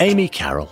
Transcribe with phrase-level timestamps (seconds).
[0.00, 0.70] Amy Carroll.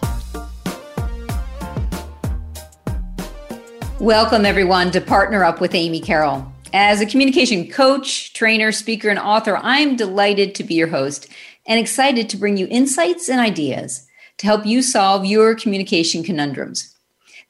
[4.00, 6.50] Welcome, everyone, to Partner Up with Amy Carroll.
[6.72, 11.28] As a communication coach, trainer, speaker, and author, I am delighted to be your host
[11.66, 14.06] and excited to bring you insights and ideas
[14.38, 16.96] to help you solve your communication conundrums.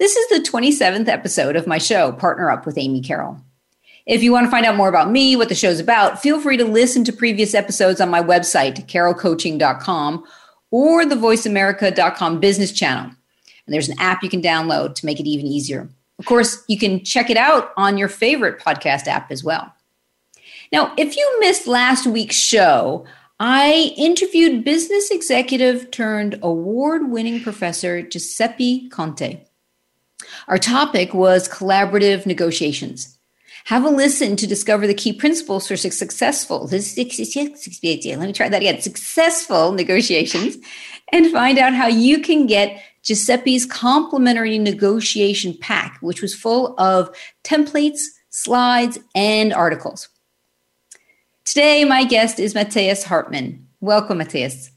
[0.00, 3.40] This is the 27th episode of my show, Partner Up with Amy Carroll.
[4.04, 6.56] If you want to find out more about me, what the show's about, feel free
[6.56, 10.24] to listen to previous episodes on my website, carrollcoaching.com,
[10.70, 13.10] or the voiceamerica.com business channel.
[13.66, 15.88] And there's an app you can download to make it even easier.
[16.18, 19.72] Of course, you can check it out on your favorite podcast app as well.
[20.72, 23.06] Now, if you missed last week's show,
[23.40, 29.44] I interviewed business executive turned award winning professor Giuseppe Conte.
[30.48, 33.17] Our topic was collaborative negotiations.
[33.68, 38.80] Have a listen to discover the key principles for successful, let me try that again,
[38.80, 40.56] successful negotiations
[41.12, 47.14] and find out how you can get Giuseppe's complimentary negotiation pack, which was full of
[47.44, 50.08] templates, slides, and articles.
[51.44, 53.68] Today, my guest is Matthias Hartmann.
[53.80, 54.70] Welcome, Matthias.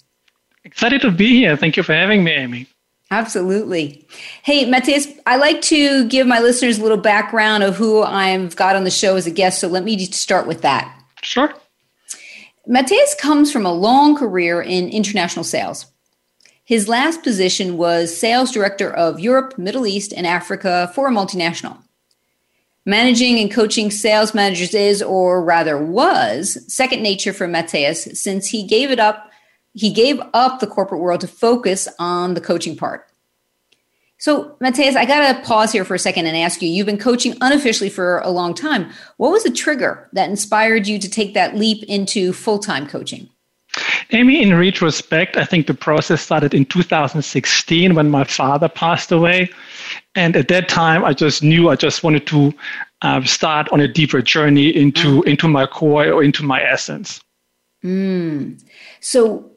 [0.65, 1.55] Excited to be here.
[1.55, 2.67] Thank you for having me, Amy.
[3.11, 4.07] Absolutely.
[4.41, 8.77] Hey, Matthias, I like to give my listeners a little background of who I've got
[8.77, 9.59] on the show as a guest.
[9.59, 10.97] So let me just start with that.
[11.21, 11.53] Sure.
[12.65, 15.87] Matthias comes from a long career in international sales.
[16.63, 21.79] His last position was sales director of Europe, Middle East, and Africa for a multinational.
[22.85, 28.65] Managing and coaching sales managers is, or rather was, second nature for Matthias since he
[28.65, 29.30] gave it up.
[29.73, 33.07] He gave up the corporate world to focus on the coaching part.
[34.17, 36.99] So, Matthias, I got to pause here for a second and ask you you've been
[36.99, 38.91] coaching unofficially for a long time.
[39.17, 43.29] What was the trigger that inspired you to take that leap into full time coaching?
[44.11, 49.49] Amy, in retrospect, I think the process started in 2016 when my father passed away.
[50.15, 52.53] And at that time, I just knew I just wanted to
[53.01, 55.27] uh, start on a deeper journey into, mm.
[55.27, 57.21] into my core or into my essence.
[57.83, 58.61] Mm.
[58.99, 59.50] So,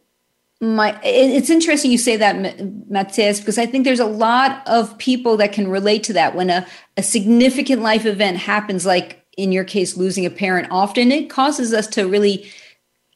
[0.61, 5.37] my it's interesting you say that Matthias because I think there's a lot of people
[5.39, 6.67] that can relate to that when a,
[6.97, 11.75] a significant life event happens like in your case losing a parent often it causes
[11.75, 12.49] us to really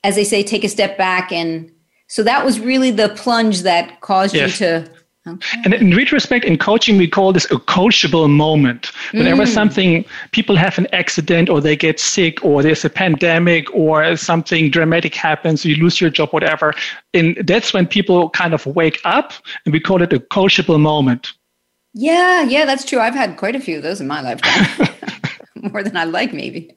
[0.05, 1.33] as they say, take a step back.
[1.33, 1.71] And
[2.07, 4.61] so that was really the plunge that caused yes.
[4.61, 4.91] you to.
[5.29, 5.61] Okay.
[5.65, 8.87] And in retrospect, in coaching, we call this a coachable moment.
[9.13, 9.49] Whenever mm.
[9.49, 14.71] something, people have an accident or they get sick or there's a pandemic or something
[14.71, 16.75] dramatic happens, you lose your job, whatever.
[17.15, 19.33] And that's when people kind of wake up
[19.65, 21.33] and we call it a coachable moment.
[21.95, 23.01] Yeah, yeah, that's true.
[23.01, 24.89] I've had quite a few of those in my lifetime.
[25.73, 26.75] More than I like, maybe.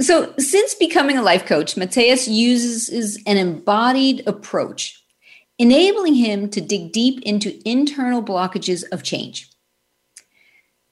[0.00, 5.03] So, since becoming a life coach, Matthias uses an embodied approach,
[5.58, 9.50] enabling him to dig deep into internal blockages of change.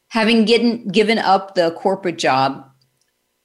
[0.08, 2.68] Having getting, given up the corporate job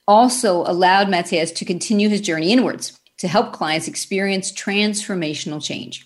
[0.08, 6.06] also allowed Matthias to continue his journey inwards to help clients experience transformational change.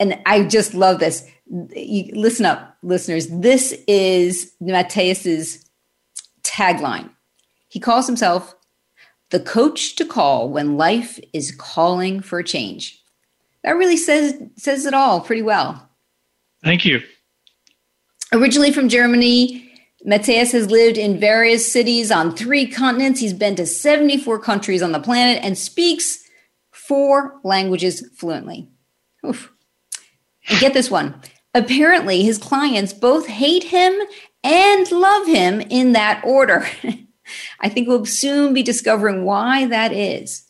[0.00, 1.26] And I just love this.
[1.46, 3.28] Listen up, listeners.
[3.28, 5.64] This is Matthias's
[6.42, 7.10] tagline
[7.74, 8.54] he calls himself
[9.30, 13.02] the coach to call when life is calling for change.
[13.64, 15.90] That really says says it all pretty well.
[16.62, 17.02] Thank you.
[18.32, 19.72] Originally from Germany,
[20.04, 23.20] Matthias has lived in various cities on three continents.
[23.20, 26.18] He's been to 74 countries on the planet and speaks
[26.72, 28.68] four languages fluently.
[29.26, 29.50] Oof.
[30.48, 31.14] And get this one.
[31.54, 33.94] Apparently, his clients both hate him
[34.42, 36.66] and love him in that order.
[37.60, 40.43] I think we'll soon be discovering why that is.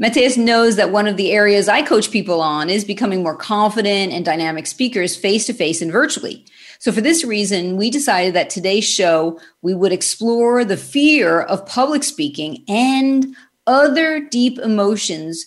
[0.00, 4.14] Matthias knows that one of the areas I coach people on is becoming more confident
[4.14, 6.46] and dynamic speakers face to face and virtually.
[6.78, 11.66] So, for this reason, we decided that today's show we would explore the fear of
[11.66, 13.36] public speaking and
[13.66, 15.44] other deep emotions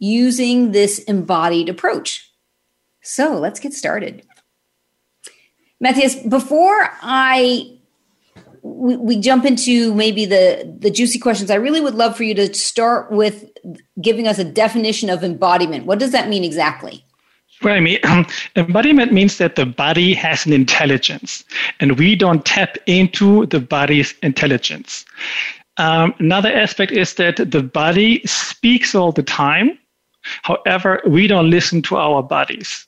[0.00, 2.28] using this embodied approach.
[3.04, 4.24] So, let's get started.
[5.80, 7.78] Matthias, before I
[8.62, 12.34] we, we jump into maybe the the juicy questions i really would love for you
[12.34, 13.50] to start with
[14.00, 17.04] giving us a definition of embodiment what does that mean exactly
[17.62, 17.98] Well, I mean,
[18.56, 21.44] embodiment means that the body has an intelligence,
[21.78, 25.04] and we don't tap into the body's intelligence.
[25.76, 29.78] Um, another aspect is that the body speaks all the time.
[30.42, 32.86] However, we don't listen to our bodies.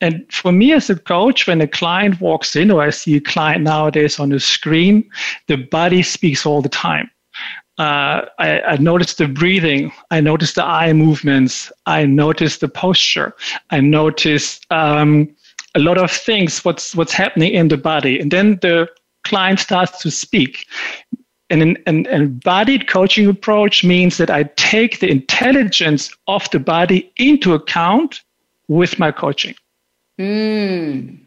[0.00, 3.20] And for me as a coach, when a client walks in, or I see a
[3.20, 5.08] client nowadays on the screen,
[5.46, 7.10] the body speaks all the time.
[7.78, 9.92] Uh, I, I notice the breathing.
[10.10, 11.70] I notice the eye movements.
[11.84, 13.34] I notice the posture.
[13.70, 15.34] I notice um,
[15.74, 16.64] a lot of things.
[16.64, 18.88] What's what's happening in the body, and then the
[19.24, 20.66] client starts to speak.
[21.50, 27.12] And an, an embodied coaching approach means that I take the intelligence of the body
[27.18, 28.22] into account
[28.68, 29.54] with my coaching.
[30.18, 31.20] Mm.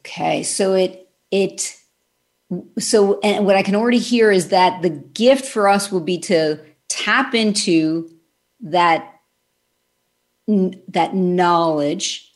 [0.00, 1.76] Okay, so it it
[2.78, 6.18] so and what I can already hear is that the gift for us will be
[6.18, 6.58] to
[6.88, 8.10] tap into
[8.60, 9.14] that
[10.46, 12.32] that knowledge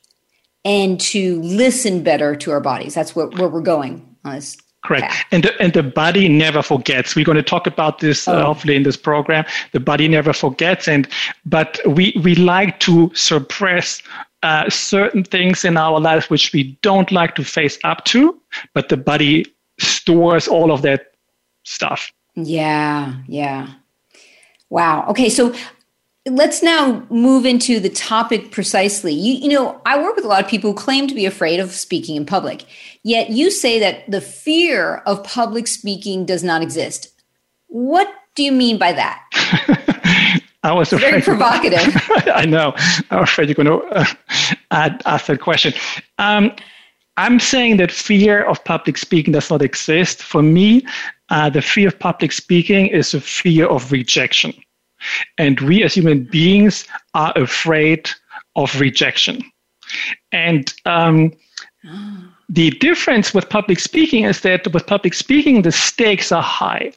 [0.64, 2.94] and to listen better to our bodies.
[2.94, 4.56] That's what where we're going on this.
[4.84, 5.12] Correct.
[5.12, 5.24] Path.
[5.30, 7.14] And the, and the body never forgets.
[7.14, 8.38] We're going to talk about this uh, oh.
[8.38, 9.44] uh, hopefully in this program.
[9.70, 10.88] The body never forgets.
[10.88, 11.08] And
[11.46, 14.02] but we we like to suppress
[14.42, 18.38] uh, certain things in our lives which we don't like to face up to,
[18.74, 19.46] but the body
[19.78, 21.12] stores all of that
[21.64, 22.12] stuff.
[22.34, 23.68] Yeah, yeah.
[24.70, 25.06] Wow.
[25.08, 25.54] Okay, so
[26.26, 29.12] let's now move into the topic precisely.
[29.12, 31.60] You, you know, I work with a lot of people who claim to be afraid
[31.60, 32.64] of speaking in public,
[33.02, 37.08] yet you say that the fear of public speaking does not exist.
[37.68, 39.22] What do you mean by that?
[40.64, 41.10] I was afraid.
[41.10, 42.00] Very provocative.
[42.32, 42.74] I know.
[43.10, 44.06] I'm afraid you're going to
[44.70, 45.72] uh, ask that question.
[46.18, 46.52] Um,
[47.16, 50.22] I'm saying that fear of public speaking does not exist.
[50.22, 50.86] For me,
[51.30, 54.54] uh, the fear of public speaking is a fear of rejection.
[55.36, 58.08] And we as human beings are afraid
[58.54, 59.42] of rejection.
[60.30, 61.32] And um,
[62.48, 66.92] the difference with public speaking is that with public speaking, the stakes are high.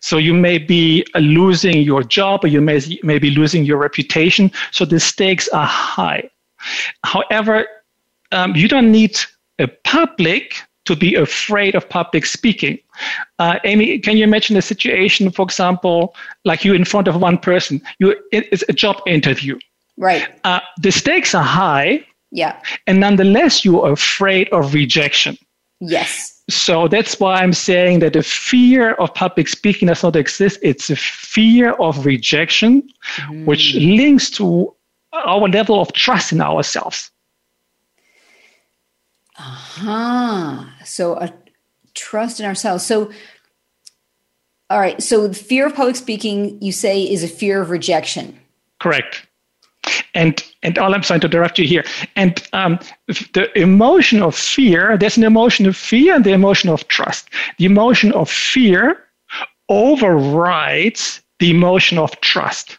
[0.00, 4.50] So you may be losing your job or you may, may be losing your reputation.
[4.70, 6.30] So the stakes are high.
[7.04, 7.66] However,
[8.32, 9.18] um, you don't need
[9.58, 12.78] a public to be afraid of public speaking.
[13.38, 16.14] Uh, Amy, can you imagine a situation, for example,
[16.44, 17.80] like you in front of one person?
[17.98, 19.58] You it's a job interview.
[19.96, 20.28] Right.
[20.44, 22.04] Uh, the stakes are high.
[22.30, 22.60] Yeah.
[22.86, 25.36] And nonetheless, you are afraid of rejection.
[25.80, 26.31] Yes.
[26.52, 30.58] So that's why I'm saying that the fear of public speaking does not exist.
[30.62, 33.44] It's a fear of rejection, mm.
[33.44, 34.74] which links to
[35.12, 37.10] our level of trust in ourselves.
[39.38, 40.66] Aha.
[40.68, 40.84] Uh-huh.
[40.84, 41.32] So a
[41.94, 42.84] trust in ourselves.
[42.84, 43.10] So
[44.70, 45.02] all right.
[45.02, 48.38] So the fear of public speaking, you say, is a fear of rejection.
[48.80, 49.26] Correct.
[50.14, 51.84] And and all I'm trying to interrupt you here.
[52.16, 52.78] And um,
[53.32, 57.28] the emotion of fear, there's an emotion of fear and the emotion of trust.
[57.58, 59.02] The emotion of fear
[59.68, 62.78] overrides the emotion of trust.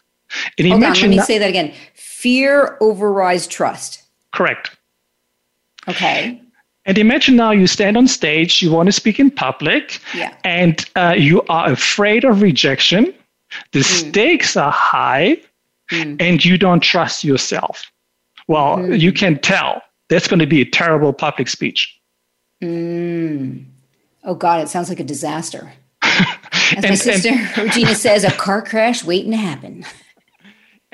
[0.58, 1.72] And Hold on, let me say that again.
[1.94, 4.02] Fear overrides trust.
[4.32, 4.76] Correct.
[5.88, 6.40] Okay.
[6.86, 10.34] And imagine now you stand on stage, you want to speak in public, yeah.
[10.44, 13.14] and uh, you are afraid of rejection.
[13.72, 14.10] The mm.
[14.10, 15.38] stakes are high,
[15.90, 16.16] mm.
[16.20, 17.90] and you don't trust yourself.
[18.48, 18.98] Well, mm.
[18.98, 21.98] you can tell that's going to be a terrible public speech.
[22.62, 23.64] Mm.
[24.24, 25.72] Oh, God, it sounds like a disaster.
[26.02, 29.84] As and, my sister and, Regina says, a car crash waiting to happen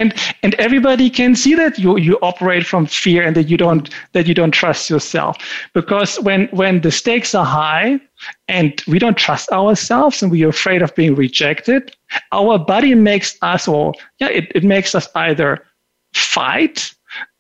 [0.01, 3.91] and and everybody can see that you you operate from fear and that you don't
[4.13, 5.37] that you don't trust yourself
[5.75, 8.01] because when when the stakes are high
[8.49, 11.95] and we don't trust ourselves and we're afraid of being rejected
[12.33, 15.65] our body makes us or yeah it, it makes us either
[16.15, 16.93] fight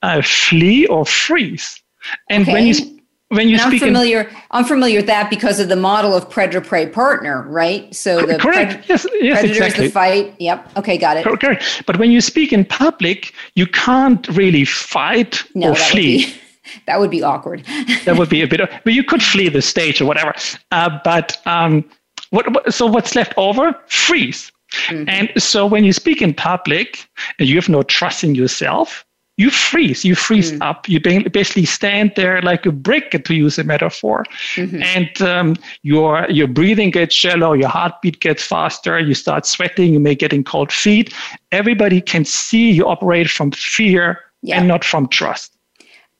[0.02, 1.82] uh, flee or freeze
[2.28, 2.52] and okay.
[2.52, 2.99] when you
[3.30, 6.60] when you I'm familiar in, I'm familiar with that because of the model of predator
[6.60, 7.94] prey partner, right?
[7.94, 8.82] So the correct.
[8.82, 9.84] Pred- yes, yes, predator exactly.
[9.84, 10.34] is the fight.
[10.40, 10.76] Yep.
[10.78, 11.26] Okay, got it.
[11.26, 11.60] Okay.
[11.86, 16.16] But when you speak in public, you can't really fight no, or flee.
[16.16, 16.40] Would be,
[16.86, 17.64] that would be awkward.
[18.04, 20.34] that would be a bit of, but you could flee the stage or whatever.
[20.72, 21.88] Uh, but um,
[22.30, 23.78] what, what, so what's left over?
[23.86, 24.50] Freeze.
[24.88, 25.08] Mm-hmm.
[25.08, 27.08] And so when you speak in public
[27.38, 29.04] and you have no trust in yourself,
[29.40, 30.60] you freeze, you freeze mm.
[30.60, 30.86] up.
[30.86, 34.82] You basically stand there like a brick, to use a metaphor, mm-hmm.
[34.82, 40.00] and um, your your breathing gets shallow, your heartbeat gets faster, you start sweating, you
[40.00, 41.14] may get in cold feet.
[41.52, 44.58] Everybody can see you operate from fear yeah.
[44.58, 45.56] and not from trust.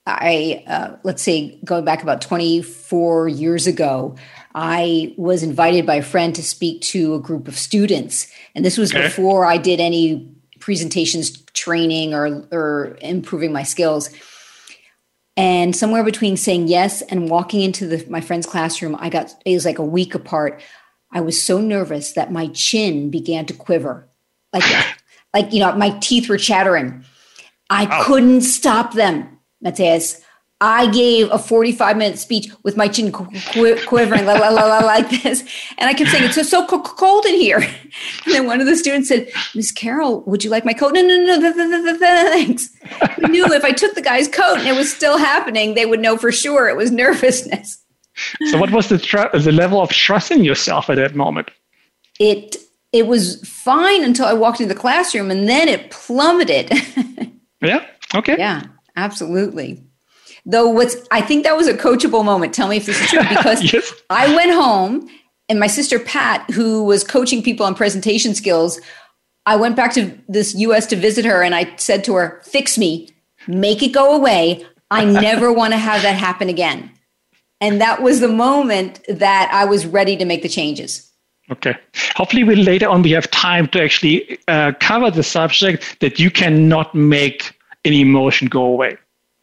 [0.07, 4.17] I uh, let's say going back about 24 years ago,
[4.55, 8.79] I was invited by a friend to speak to a group of students, and this
[8.79, 9.03] was okay.
[9.03, 10.27] before I did any
[10.61, 14.11] presentations training or or improving my skills.
[15.37, 19.55] And somewhere between saying yes and walking into the, my friend's classroom, I got it
[19.55, 20.62] was like a week apart.
[21.12, 24.09] I was so nervous that my chin began to quiver,
[24.52, 24.64] like
[25.35, 27.05] like you know my teeth were chattering.
[27.69, 28.05] I oh.
[28.05, 30.21] couldn't stop them, Matthias.
[30.62, 33.26] I gave a 45 minute speech with my chin qu-
[33.87, 35.43] quivering la, la, la, la, like this.
[35.79, 37.61] And I kept saying, it's so, so cold in here.
[38.26, 40.93] And then one of the students said, Miss Carroll, would you like my coat?
[40.93, 42.71] No, no, no, no, no, no, thanks.
[42.93, 45.99] I knew if I took the guy's coat and it was still happening, they would
[46.00, 47.83] know for sure it was nervousness.
[48.50, 51.50] So what was the, tr- the level of trust in yourself at that moment?
[52.21, 52.57] It,
[52.93, 56.71] it was fine until I walked into the classroom and then it plummeted.
[57.62, 57.87] yeah.
[58.14, 58.37] Okay.
[58.38, 58.62] Yeah,
[58.97, 59.83] absolutely.
[60.47, 62.54] Though what's I think that was a coachable moment.
[62.54, 63.92] Tell me if this is true because yes.
[64.09, 65.09] I went home
[65.49, 68.80] and my sister Pat, who was coaching people on presentation skills,
[69.47, 72.78] I went back to this US to visit her and I said to her, "Fix
[72.78, 73.09] me,
[73.47, 74.64] make it go away.
[74.90, 76.90] I never want to have that happen again."
[77.61, 81.11] And that was the moment that I was ready to make the changes.
[81.50, 81.76] Okay.
[82.14, 86.30] Hopefully, we later on we have time to actually uh, cover the subject that you
[86.30, 87.52] cannot make
[87.85, 88.97] an emotion go away.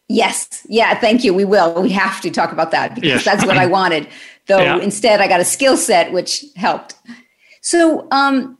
[0.08, 0.66] Yes.
[0.68, 0.98] Yeah.
[0.98, 1.34] Thank you.
[1.34, 1.82] We will.
[1.82, 3.24] We have to talk about that because yes.
[3.24, 4.08] that's what I wanted.
[4.46, 4.78] Though yeah.
[4.78, 6.94] instead, I got a skill set which helped.
[7.60, 8.56] So, um,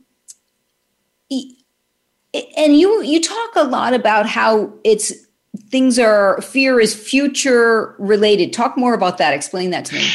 [2.55, 5.11] and you you talk a lot about how it's
[5.69, 8.53] things are fear is future related.
[8.53, 9.33] Talk more about that.
[9.33, 10.07] Explain that to me.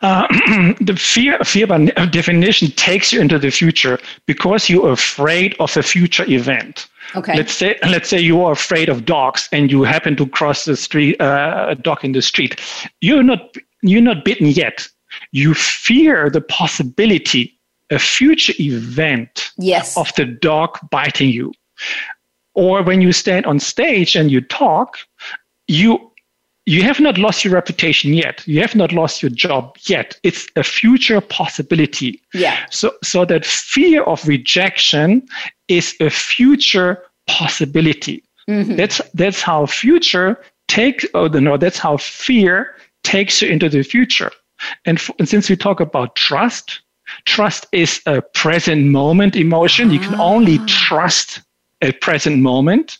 [0.00, 0.26] Uh,
[0.80, 5.82] the fear, fear by definition takes you into the future because you're afraid of a
[5.82, 6.88] future event.
[7.16, 7.36] Okay.
[7.36, 10.76] Let's say let's say you are afraid of dogs and you happen to cross the
[10.76, 12.60] street, uh, a dog in the street.
[13.00, 14.88] You're not you're not bitten yet.
[15.32, 17.56] You fear the possibility,
[17.90, 19.96] a future event yes.
[19.96, 21.52] of the dog biting you.
[22.54, 24.98] Or when you stand on stage and you talk,
[25.68, 26.10] you
[26.66, 28.42] you have not lost your reputation yet.
[28.46, 30.18] You have not lost your job yet.
[30.22, 32.22] It's a future possibility.
[32.32, 32.58] Yeah.
[32.70, 35.26] So, so that fear of rejection
[35.68, 38.22] is a future possibility.
[38.48, 38.76] Mm-hmm.
[38.76, 41.04] That's that's how future takes.
[41.14, 44.30] Oh no, that's how fear takes you into the future.
[44.86, 46.80] And, f- and since we talk about trust,
[47.26, 49.88] trust is a present moment emotion.
[49.88, 49.92] Ah.
[49.92, 50.66] You can only ah.
[50.66, 51.40] trust
[51.82, 52.98] a present moment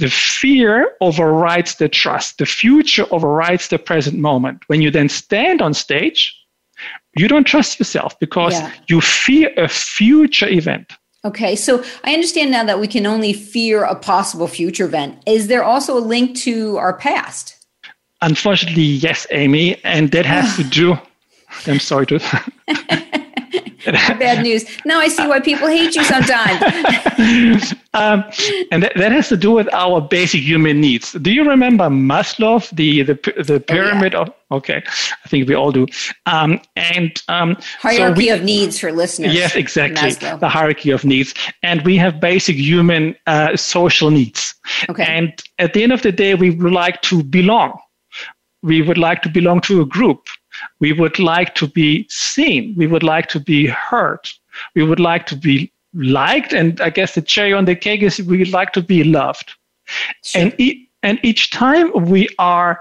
[0.00, 2.38] the fear overrides the trust.
[2.38, 4.62] The future overrides the present moment.
[4.66, 6.34] When you then stand on stage,
[7.18, 8.72] you don't trust yourself because yeah.
[8.88, 10.94] you fear a future event.
[11.22, 15.22] Okay, so I understand now that we can only fear a possible future event.
[15.26, 17.56] Is there also a link to our past?
[18.22, 20.96] Unfortunately, yes, Amy, and that has to do.
[21.66, 22.20] I'm sorry to.
[23.84, 24.64] Bad news.
[24.84, 26.62] Now I see why people hate you sometimes.
[27.94, 28.24] um,
[28.70, 31.12] and that, that, has to do with our basic human needs.
[31.12, 34.22] Do you remember Maslow, the the, the pyramid oh, yeah.
[34.22, 34.34] of?
[34.52, 34.82] Okay,
[35.24, 35.86] I think we all do.
[36.26, 39.34] Um, and um, hierarchy so we, of needs for listeners.
[39.34, 40.10] Yes, exactly.
[40.10, 40.40] Maslow.
[40.40, 44.54] The hierarchy of needs, and we have basic human uh, social needs.
[44.88, 45.04] Okay.
[45.04, 47.78] And at the end of the day, we would like to belong.
[48.62, 50.26] We would like to belong to a group
[50.80, 52.74] we would like to be seen.
[52.76, 54.20] We would like to be heard.
[54.74, 56.52] We would like to be liked.
[56.52, 59.52] And I guess the cherry on the cake is we would like to be loved.
[60.22, 60.42] Sure.
[60.42, 62.80] And, e- and each time we are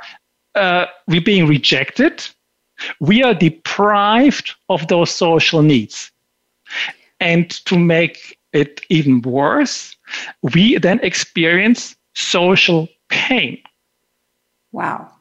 [0.56, 2.28] uh, we being rejected,
[3.00, 6.12] we are deprived of those social needs.
[7.20, 9.96] And to make it even worse,
[10.42, 13.62] we then experience social pain.
[14.72, 15.12] Wow.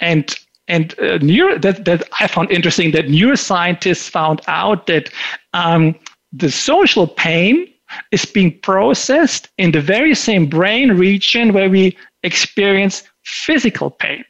[0.00, 0.34] And
[0.68, 5.10] and uh, neuro, that, that I found interesting that neuroscientists found out that
[5.52, 5.94] um,
[6.32, 7.68] the social pain
[8.10, 14.24] is being processed in the very same brain region where we experience physical pain.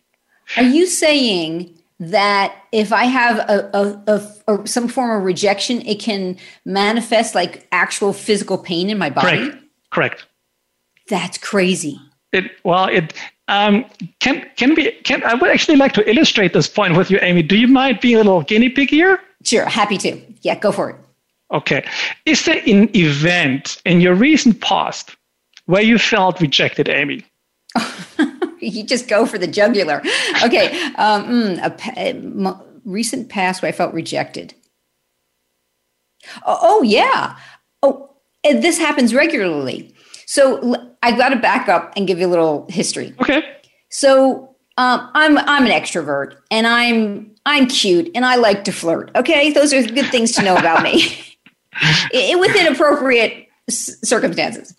[0.57, 5.81] Are you saying that if I have a, a, a, a some form of rejection,
[5.83, 9.39] it can manifest like actual physical pain in my body?
[9.39, 9.59] Correct.
[9.91, 10.27] Correct.
[11.09, 12.01] That's crazy.
[12.33, 13.15] It, well, it
[13.49, 13.85] um,
[14.21, 17.43] can can be can I would actually like to illustrate this point with you, Amy.
[17.43, 19.21] Do you mind being a little guinea pig here?
[19.45, 20.21] Sure, happy to.
[20.43, 20.97] Yeah, go for it.
[21.53, 21.87] Okay.
[22.25, 25.17] Is there an event in your recent past
[25.67, 27.25] where you felt rejected, Amy?
[28.61, 30.03] you just go for the jugular.
[30.43, 30.71] Okay.
[30.95, 34.55] Um, mm, a, a, recent past where I felt rejected.
[36.47, 37.37] Oh, oh yeah.
[37.83, 38.11] Oh,
[38.43, 39.95] this happens regularly.
[40.27, 43.15] So I've got to back up and give you a little history.
[43.21, 43.43] Okay.
[43.91, 49.11] So um, I'm I'm an extrovert and I'm I'm cute and I like to flirt.
[49.15, 51.15] Okay, those are good things to know about me.
[52.11, 54.75] it, within appropriate circumstances.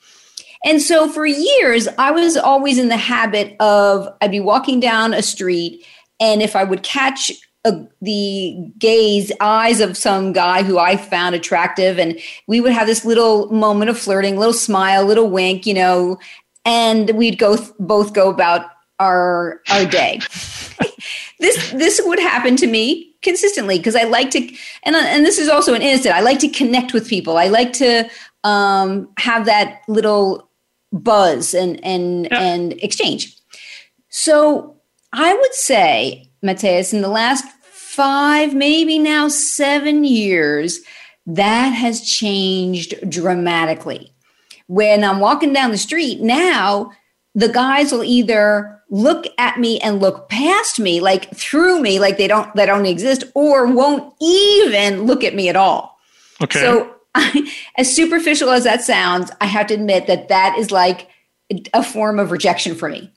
[0.65, 5.13] And so for years, I was always in the habit of I'd be walking down
[5.13, 5.85] a street,
[6.19, 7.31] and if I would catch
[7.65, 12.87] a, the gaze eyes of some guy who I found attractive, and we would have
[12.87, 16.17] this little moment of flirting, little smile, little wink, you know,
[16.63, 18.67] and we'd go both go about
[18.99, 20.19] our our day.
[21.39, 24.39] this this would happen to me consistently because I like to,
[24.83, 26.15] and and this is also an instant.
[26.15, 27.37] I like to connect with people.
[27.37, 28.09] I like to
[28.43, 30.49] um, have that little
[30.91, 32.39] buzz and and yeah.
[32.39, 33.35] and exchange.
[34.09, 34.75] So
[35.13, 37.45] I would say, Matthias, in the last
[37.95, 40.79] five, maybe now seven years,
[41.25, 44.13] that has changed dramatically.
[44.67, 46.91] When I'm walking down the street now,
[47.33, 52.17] the guys will either look at me and look past me, like through me, like
[52.17, 55.97] they don't they don't exist, or won't even look at me at all.
[56.41, 56.59] Okay.
[56.59, 56.95] So
[57.77, 61.09] as superficial as that sounds, I have to admit that that is like
[61.73, 63.11] a form of rejection for me.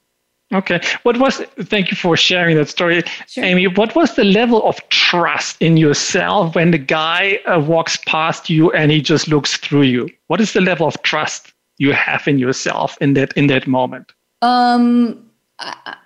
[0.53, 0.81] Okay.
[1.03, 3.03] What was, thank you for sharing that story.
[3.27, 3.45] Sure.
[3.45, 8.49] Amy, what was the level of trust in yourself when the guy uh, walks past
[8.49, 10.09] you and he just looks through you?
[10.29, 14.13] What is the level of trust you have in yourself in that, in that moment?
[14.41, 15.97] Um, I,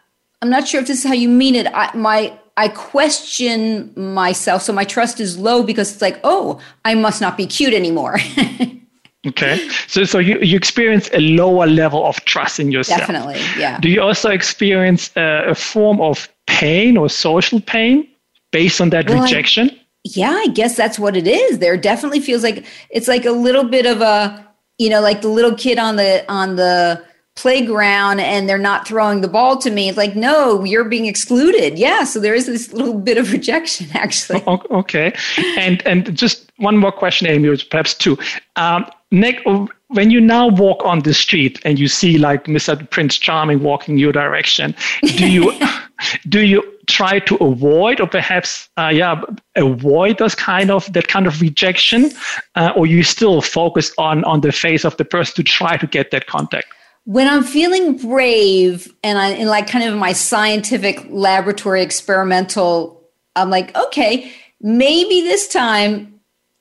[0.40, 1.68] am not sure if this is how you mean it.
[1.72, 4.62] I, my, I question myself.
[4.62, 8.18] So my trust is low because it's like, oh, I must not be cute anymore.
[9.26, 9.68] okay.
[9.86, 13.00] So so you, you experience a lower level of trust in yourself.
[13.00, 13.78] Definitely, yeah.
[13.80, 18.08] Do you also experience a, a form of pain or social pain
[18.50, 19.70] based on that well, rejection?
[19.70, 21.58] I, yeah, I guess that's what it is.
[21.58, 24.46] There definitely feels like it's like a little bit of a,
[24.78, 27.02] you know, like the little kid on the on the
[27.34, 29.88] playground and they're not throwing the ball to me.
[29.88, 31.78] It's like, no, you're being excluded.
[31.78, 32.04] Yeah.
[32.04, 34.42] So there is this little bit of rejection actually.
[34.46, 35.14] Okay.
[35.56, 38.18] And and just one more question, Amy, or perhaps two.
[38.56, 39.44] Um, Nick,
[39.88, 42.88] when you now walk on the street and you see like Mr.
[42.90, 45.52] Prince Charming walking your direction, do you
[46.28, 49.20] do you try to avoid or perhaps uh, yeah
[49.57, 52.11] avoid those kind of that kind of rejection,
[52.57, 55.87] uh, or you still focus on on the face of the person to try to
[55.87, 56.66] get that contact?
[57.04, 63.02] When I'm feeling brave and I in like kind of my scientific laboratory experimental,
[63.34, 66.20] I'm like, okay, maybe this time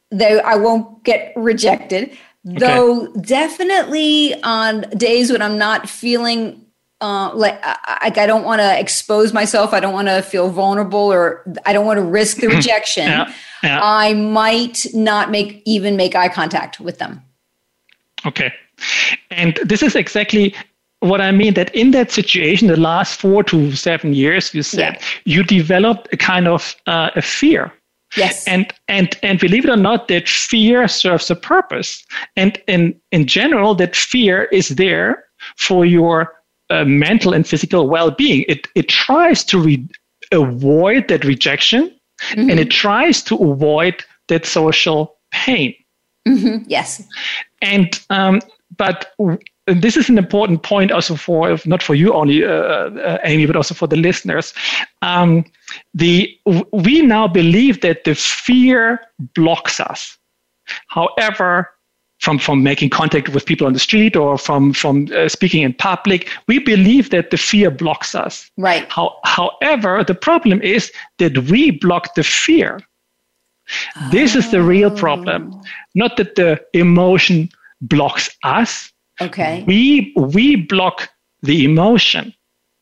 [0.09, 2.09] though I won't get rejected.
[2.47, 2.57] Okay.
[2.57, 6.65] Though definitely on days when I'm not feeling
[7.01, 11.11] uh, like I, I don't want to expose myself, I don't want to feel vulnerable,
[11.11, 13.07] or I don't want to risk the rejection.
[13.07, 13.79] yeah, yeah.
[13.81, 17.23] I might not make even make eye contact with them.
[18.25, 18.53] Okay,
[19.29, 20.55] and this is exactly
[21.01, 24.97] what I mean that in that situation, the last four to seven years, you said
[24.99, 25.01] yeah.
[25.25, 27.71] you developed a kind of uh, a fear.
[28.17, 28.47] Yes.
[28.47, 32.05] And and and believe it or not, that fear serves a purpose.
[32.35, 35.23] And in in general, that fear is there
[35.57, 36.33] for your
[36.69, 38.45] uh, mental and physical well-being.
[38.47, 39.87] It it tries to re-
[40.31, 41.95] avoid that rejection,
[42.31, 42.49] mm-hmm.
[42.49, 45.73] and it tries to avoid that social pain.
[46.27, 46.63] Mm-hmm.
[46.67, 47.03] Yes.
[47.61, 48.41] And um,
[48.81, 49.13] but
[49.67, 53.55] this is an important point also for not for you only, uh, uh, Amy, but
[53.55, 54.55] also for the listeners.
[55.03, 55.45] Um,
[55.93, 56.35] the
[56.73, 58.99] we now believe that the fear
[59.35, 60.17] blocks us.
[60.87, 61.69] However,
[62.21, 65.75] from from making contact with people on the street or from from uh, speaking in
[65.75, 68.49] public, we believe that the fear blocks us.
[68.57, 68.89] Right.
[68.89, 72.79] How, however, the problem is that we block the fear.
[73.95, 74.09] Oh.
[74.11, 75.61] This is the real problem, oh.
[75.93, 77.49] not that the emotion
[77.81, 78.91] blocks us.
[79.19, 79.63] Okay.
[79.67, 81.09] We we block
[81.41, 82.33] the emotion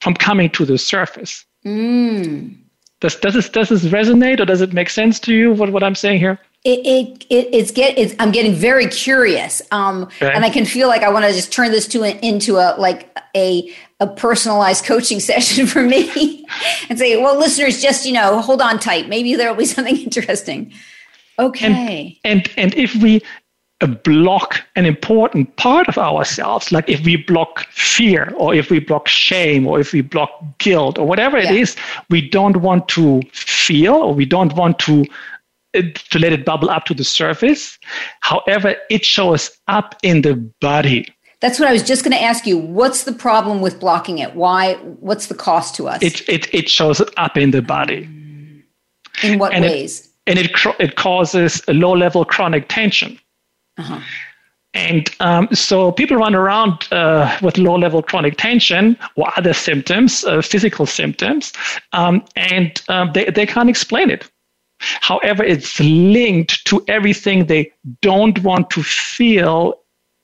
[0.01, 1.45] from coming to the surface.
[1.65, 2.57] Mm.
[3.01, 5.53] Does does this does this resonate or does it make sense to you?
[5.53, 6.39] What what I'm saying here?
[6.65, 10.33] It, it, it it's get it's, I'm getting very curious, um, okay.
[10.33, 12.75] and I can feel like I want to just turn this to an, into a
[12.77, 16.45] like a a personalized coaching session for me,
[16.89, 19.07] and say, well, listeners, just you know, hold on tight.
[19.07, 20.73] Maybe there will be something interesting.
[21.38, 22.19] Okay.
[22.25, 23.21] And, and and if we
[23.87, 29.07] block an important part of ourselves, like if we block fear or if we block
[29.07, 31.75] shame or if we block guilt or whatever it is,
[32.09, 35.05] we don't want to feel or we don't want to
[35.75, 37.77] uh, to let it bubble up to the surface.
[38.21, 41.13] However, it shows up in the body.
[41.41, 42.57] That's what I was just going to ask you.
[42.57, 44.35] What's the problem with blocking it?
[44.35, 44.73] Why?
[44.99, 46.01] What's the cost to us?
[46.01, 48.09] It it, it shows up in the body.
[49.23, 50.09] In what and ways?
[50.25, 53.17] It, and it it causes a low level chronic tension.
[53.79, 53.99] Uh-huh.
[54.75, 60.23] And um, so people run around uh, with low level chronic tension or other symptoms,
[60.23, 61.53] uh, physical symptoms,
[61.93, 64.29] um, and um, they, they can't explain it.
[64.79, 69.73] However, it's linked to everything they don't want to feel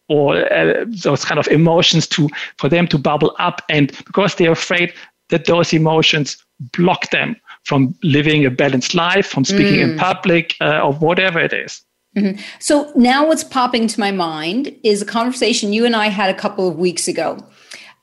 [0.08, 4.52] or uh, those kind of emotions to for them to bubble up and because they're
[4.52, 4.94] afraid
[5.30, 6.38] that those emotions
[6.78, 9.92] block them from living a balanced life from speaking mm.
[9.92, 11.82] in public uh, or whatever it is.
[12.16, 12.42] Mm-hmm.
[12.60, 16.38] So now what's popping to my mind is a conversation you and I had a
[16.38, 17.38] couple of weeks ago.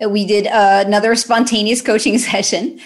[0.02, 2.80] Uh, we did uh, another spontaneous coaching session.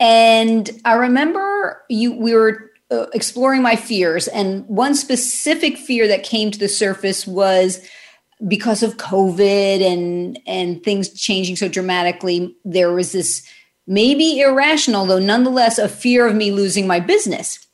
[0.00, 4.26] And I remember you we were uh, exploring my fears.
[4.28, 7.86] And one specific fear that came to the surface was
[8.48, 13.48] because of covid and and things changing so dramatically there was this
[13.86, 17.64] maybe irrational though nonetheless a fear of me losing my business.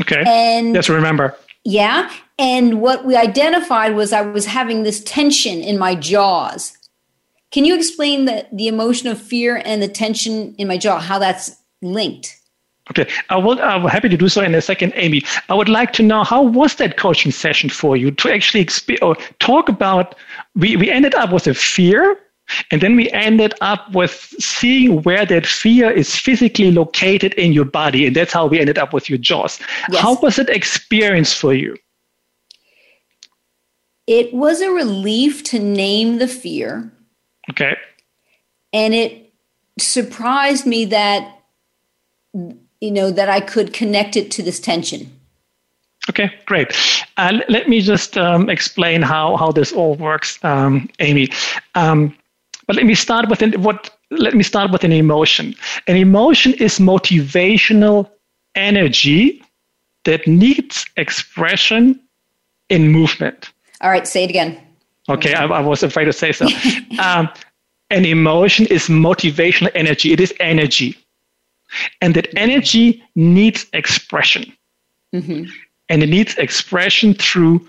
[0.00, 0.22] Okay.
[0.24, 1.36] And yes remember.
[1.64, 6.76] Yeah and what we identified was i was having this tension in my jaws
[7.50, 11.18] can you explain the, the emotion of fear and the tension in my jaw how
[11.18, 12.40] that's linked
[12.90, 15.22] Okay, I will, I'm happy to do so in a second, Amy.
[15.48, 18.98] I would like to know how was that coaching session for you to actually exp-
[19.00, 20.14] or talk about?
[20.54, 22.18] We, we ended up with a fear,
[22.70, 27.64] and then we ended up with seeing where that fear is physically located in your
[27.64, 29.60] body, and that's how we ended up with your jaws.
[29.90, 30.02] Yes.
[30.02, 31.76] How was that experience for you?
[34.06, 36.92] It was a relief to name the fear.
[37.50, 37.76] Okay.
[38.72, 39.32] And it
[39.78, 41.42] surprised me that
[42.32, 45.10] you know that I could connect it to this tension.
[46.10, 46.68] Okay, great.
[47.16, 51.28] Uh, let me just um, explain how how this all works, um, Amy.
[51.74, 52.14] Um,
[52.66, 53.90] but let me start with an, what.
[54.10, 55.54] Let me start with an emotion.
[55.86, 58.10] An emotion is motivational
[58.54, 59.42] energy
[60.04, 61.98] that needs expression
[62.68, 63.50] in movement.
[63.84, 64.58] All right, say it again.
[65.10, 66.46] Okay, I, I was afraid to say so.
[66.98, 67.28] um,
[67.90, 70.12] an emotion is motivational energy.
[70.12, 70.96] It is energy.
[72.00, 74.50] And that energy needs expression.
[75.14, 75.50] Mm-hmm.
[75.90, 77.68] And it needs expression through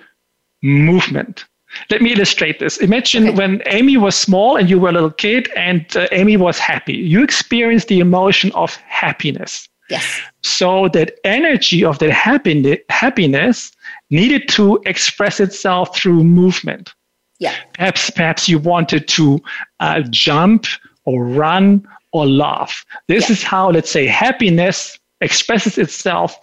[0.64, 1.46] movement.
[1.90, 2.78] Let me illustrate this.
[2.78, 3.38] Imagine okay.
[3.38, 6.94] when Amy was small and you were a little kid and uh, Amy was happy.
[6.94, 9.68] You experienced the emotion of happiness.
[9.90, 10.22] Yes.
[10.44, 13.75] So that energy of that happiness, happiness
[14.10, 16.94] needed to express itself through movement.
[17.40, 17.56] Yeah.
[17.74, 19.40] Perhaps, perhaps you wanted to
[19.80, 20.66] uh, jump
[21.06, 22.86] or run or laugh.
[23.08, 23.34] This yeah.
[23.34, 26.38] is how, let's say, happiness expresses itself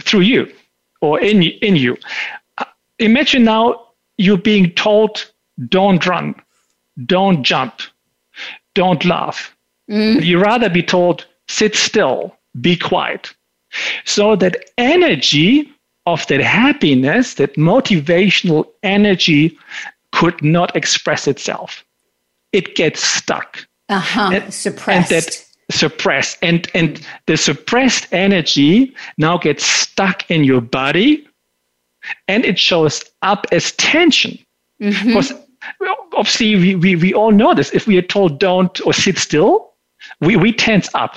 [0.00, 0.52] through you
[1.00, 1.96] or in, in you.
[2.58, 2.64] Uh,
[2.98, 5.30] imagine now you're being told,
[5.68, 6.34] don't run,
[7.06, 7.80] don't jump,
[8.74, 9.54] don't laugh.
[9.90, 10.24] Mm.
[10.24, 13.34] You rather be told, sit still, be quiet.
[14.04, 15.72] So that energy
[16.06, 19.56] of that happiness, that motivational energy
[20.12, 21.84] could not express itself.
[22.52, 24.30] It gets stuck uh-huh.
[24.32, 25.12] and, suppressed.
[25.12, 31.26] And that suppressed and and the suppressed energy now gets stuck in your body
[32.28, 34.38] and it shows up as tension
[34.80, 35.06] mm-hmm.
[35.06, 35.32] because
[36.14, 39.72] obviously we, we, we all know this if we are told don't or sit still
[40.20, 41.16] we, we tense up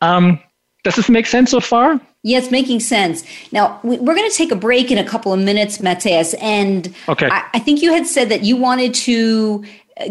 [0.00, 0.40] um,
[0.82, 3.24] does this make sense so far yeah, it's making sense.
[3.50, 6.34] Now, we're going to take a break in a couple of minutes, Matthias.
[6.34, 7.28] And okay.
[7.30, 9.64] I, I think you had said that you wanted to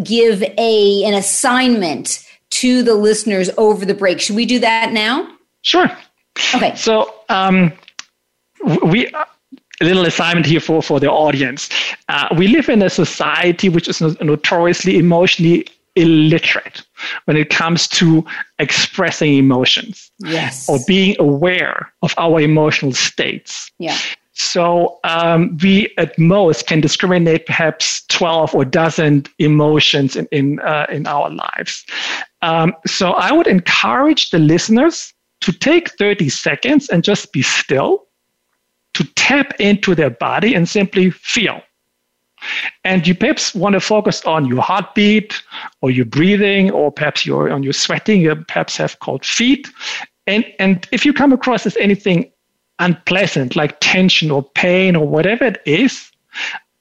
[0.04, 4.20] give a an assignment to the listeners over the break.
[4.20, 5.32] Should we do that now?
[5.62, 5.90] Sure.
[6.56, 6.76] Okay.
[6.76, 7.74] So um,
[8.84, 9.08] we
[9.82, 11.70] a little assignment here for for the audience.
[12.08, 16.84] Uh, we live in a society which is notoriously emotionally illiterate
[17.26, 18.26] when it comes to
[18.60, 23.98] expressing emotions yes or being aware of our emotional states yeah
[24.40, 30.86] so um, we at most can discriminate perhaps 12 or dozen emotions in, in, uh,
[30.90, 31.86] in our lives.
[32.42, 38.08] Um, so I would encourage the listeners to take 30 seconds and just be still,
[38.94, 41.62] to tap into their body and simply feel.
[42.84, 45.42] And you perhaps want to focus on your heartbeat
[45.82, 49.68] or your breathing, or perhaps you're on your sweating, you perhaps have cold feet.
[50.28, 52.32] And, and if you come across as anything
[52.80, 56.12] unpleasant, like tension or pain or whatever it is,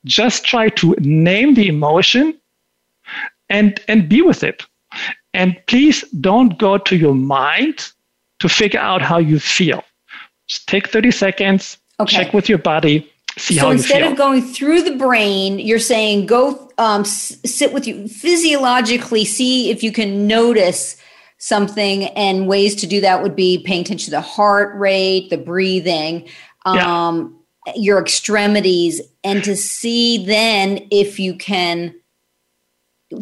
[0.05, 2.39] just try to name the emotion
[3.49, 4.65] and, and be with it.
[5.35, 7.93] And please don't go to your mind
[8.39, 9.85] to figure out how you feel.
[10.47, 12.17] Just take 30 seconds, okay.
[12.17, 13.71] check with your body, see so how.
[13.71, 19.71] Instead of going through the brain, you're saying go um, sit with you physiologically, see
[19.71, 20.97] if you can notice
[21.39, 25.39] something and ways to do that would be paying attention to the heart rate the
[25.39, 26.29] breathing
[26.67, 27.73] um, yeah.
[27.77, 31.95] your extremities and to see then if you can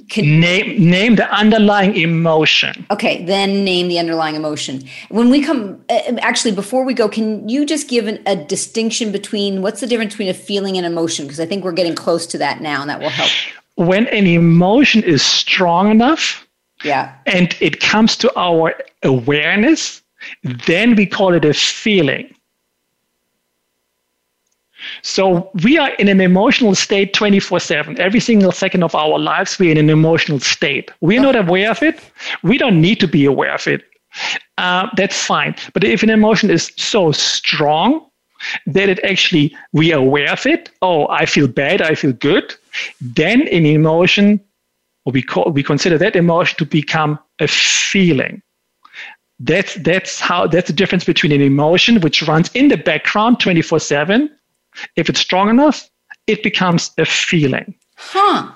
[0.08, 2.86] can, name name the underlying emotion.
[2.90, 4.82] Okay, then name the underlying emotion.
[5.10, 9.12] When we come, uh, actually, before we go, can you just give an, a distinction
[9.12, 11.26] between what's the difference between a feeling and emotion?
[11.26, 13.30] Because I think we're getting close to that now, and that will help.
[13.76, 16.46] When an emotion is strong enough,
[16.82, 20.02] yeah, and it comes to our awareness,
[20.42, 22.34] then we call it a feeling.
[25.02, 28.00] So we are in an emotional state 24 7.
[28.00, 30.90] Every single second of our lives, we're in an emotional state.
[31.00, 32.00] We're not aware of it.
[32.42, 33.84] We don't need to be aware of it.
[34.58, 35.54] Uh, that's fine.
[35.72, 38.06] But if an emotion is so strong
[38.66, 42.54] that it actually, we are aware of it, oh, I feel bad, I feel good,
[43.00, 44.40] then an emotion,
[45.04, 48.42] or we, call, we consider that emotion to become a feeling
[49.40, 53.78] that's that's how that's the difference between an emotion which runs in the background 24
[53.80, 54.30] 7
[54.96, 55.88] if it's strong enough,
[56.26, 57.74] it becomes a feeling.
[57.96, 58.50] Huh.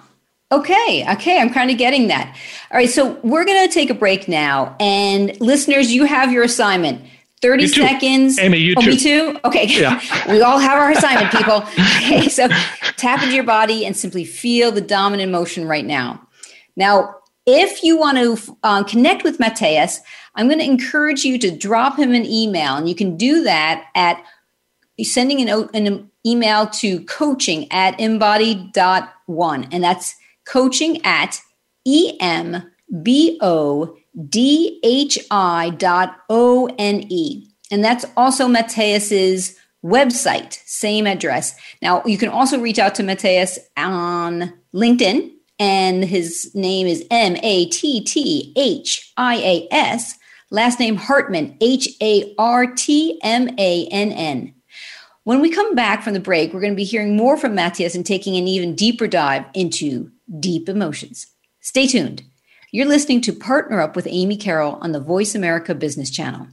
[0.53, 1.07] Okay.
[1.13, 1.41] Okay.
[1.41, 2.37] I'm kind of getting that.
[2.71, 2.91] All right.
[2.91, 4.75] So we're going to take a break now.
[4.81, 7.03] And listeners, you have your assignment.
[7.43, 8.39] 30 seconds.
[8.39, 8.91] Amy, you oh, too.
[8.91, 9.41] Me too?
[9.47, 9.67] Okay.
[9.67, 9.99] Yeah.
[10.29, 11.65] we all have our assignment, people.
[11.97, 12.29] Okay.
[12.29, 12.49] So
[12.97, 16.21] tap into your body and simply feel the dominant motion right now.
[16.77, 17.15] Now,
[17.47, 20.01] if you want to uh, connect with Matthias,
[20.35, 22.77] I'm going to encourage you to drop him an email.
[22.77, 24.23] And you can do that at
[25.05, 29.69] sending an, an email to coaching at embodhi.one.
[29.73, 30.15] And that's
[30.47, 31.41] coaching at
[31.85, 32.71] E M
[33.03, 33.97] B O
[34.29, 37.47] D H I dot O N E.
[37.71, 41.55] And that's also Matthias's website, same address.
[41.81, 47.37] Now, you can also reach out to Matthias on LinkedIn, and his name is M
[47.43, 50.19] A T T H I A S,
[50.51, 54.55] last name Hartmann, H A R T M A N N.
[55.25, 57.95] When we come back from the break, we're going to be hearing more from Matthias
[57.95, 61.27] and taking an even deeper dive into deep emotions.
[61.61, 62.23] Stay tuned.
[62.73, 66.47] You're listening to Partner Up with Amy Carroll on the Voice America Business Channel.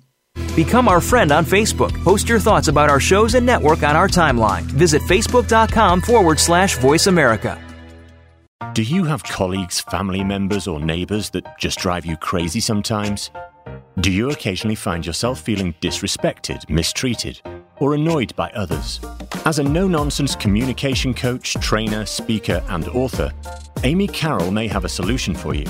[0.53, 1.93] Become our friend on Facebook.
[2.03, 4.63] Post your thoughts about our shows and network on our timeline.
[4.63, 7.63] Visit facebook.com forward slash voice America.
[8.73, 13.31] Do you have colleagues, family members, or neighbors that just drive you crazy sometimes?
[14.01, 17.41] Do you occasionally find yourself feeling disrespected, mistreated?
[17.79, 18.99] Or annoyed by others.
[19.45, 23.31] As a no nonsense communication coach, trainer, speaker, and author,
[23.83, 25.65] Amy Carroll may have a solution for you.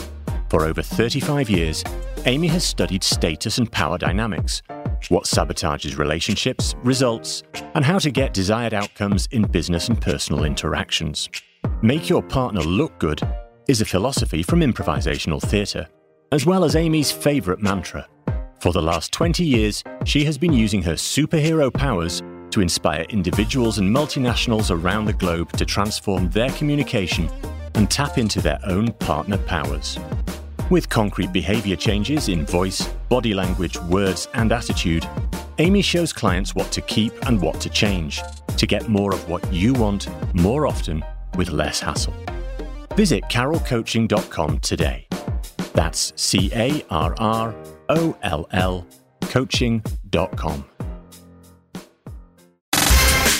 [0.49, 1.83] For over 35 years,
[2.25, 4.61] Amy has studied status and power dynamics,
[5.09, 7.43] what sabotages relationships, results,
[7.75, 11.29] and how to get desired outcomes in business and personal interactions.
[11.81, 13.21] Make your partner look good
[13.67, 15.87] is a philosophy from improvisational theatre,
[16.31, 18.07] as well as Amy's favourite mantra
[18.59, 23.77] for the last 20 years, she has been using her superhero powers to inspire individuals
[23.77, 27.29] and multinationals around the globe to transform their communication
[27.75, 29.99] and tap into their own partner powers.
[30.69, 35.07] With concrete behavior changes in voice, body language, words, and attitude,
[35.59, 38.21] Amy shows clients what to keep and what to change
[38.57, 41.03] to get more of what you want more often
[41.35, 42.13] with less hassle.
[42.95, 45.07] Visit carrollcoaching.com today.
[45.73, 47.55] That's C A R R
[47.89, 48.85] O L L
[49.31, 50.76] coaching.com.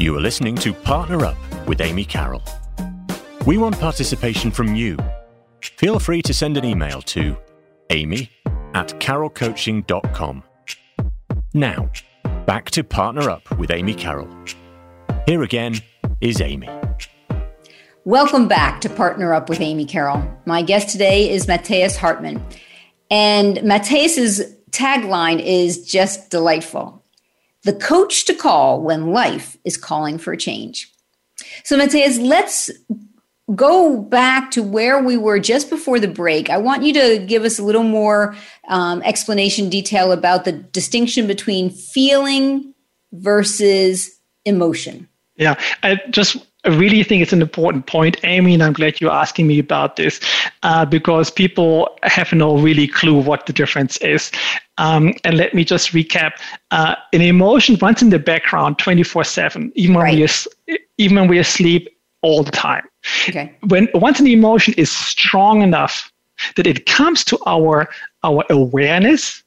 [0.00, 2.44] You are listening to Partner Up with Amy Carroll.
[3.46, 4.96] We want participation from you.
[5.60, 7.36] Feel free to send an email to
[7.90, 8.30] amy
[8.74, 10.44] at carrollcoaching.com.
[11.52, 11.90] Now,
[12.46, 14.28] back to Partner Up with Amy Carroll.
[15.26, 15.74] Here again
[16.20, 16.68] is Amy.
[18.04, 20.22] Welcome back to Partner Up with Amy Carroll.
[20.46, 22.40] My guest today is Matthias Hartmann.
[23.10, 27.04] And Matthias's tagline is just delightful
[27.68, 30.90] the coach to call when life is calling for change.
[31.64, 32.70] So, Matthias, let's
[33.54, 36.48] go back to where we were just before the break.
[36.48, 38.34] I want you to give us a little more
[38.70, 42.72] um, explanation, detail about the distinction between feeling
[43.12, 45.06] versus emotion.
[45.36, 49.12] Yeah, I just I really think it's an important point, Amy, and I'm glad you're
[49.12, 50.20] asking me about this
[50.64, 54.32] uh, because people have no really clue what the difference is.
[54.76, 56.32] Um, and let me just recap:
[56.72, 60.46] uh, an emotion runs in the background 24/7, even when right.
[60.66, 61.88] we even when we are asleep
[62.22, 62.84] all the time.
[63.28, 63.54] Okay.
[63.68, 66.12] When once an emotion is strong enough
[66.56, 67.88] that it comes to our
[68.24, 69.42] our awareness,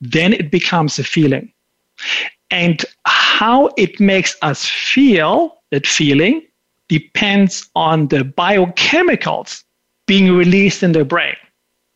[0.00, 1.52] then it becomes a feeling.
[2.50, 6.42] And how it makes us feel, that feeling,
[6.90, 9.62] depends on the biochemicals
[10.06, 11.36] being released in the brain.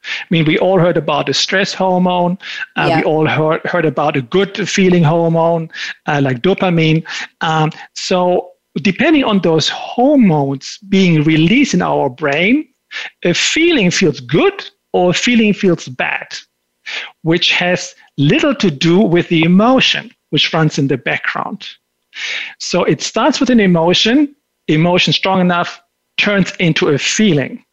[0.04, 2.38] I mean, we all heard about the stress hormone.
[2.76, 2.98] Uh, yeah.
[2.98, 5.68] We all heard, heard about a good feeling hormone
[6.07, 7.04] uh, like dopamine.
[7.40, 12.68] Um, so, depending on those hormones being released in our brain,
[13.24, 16.28] a feeling feels good or a feeling feels bad,
[17.22, 21.68] which has little to do with the emotion which runs in the background.
[22.61, 24.37] So, it starts with an emotion,
[24.68, 25.81] emotion strong enough
[26.18, 27.64] turns into a feeling.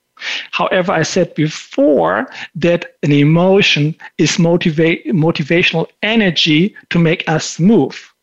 [0.51, 8.13] However, I said before that an emotion is motiva- motivational energy to make us move.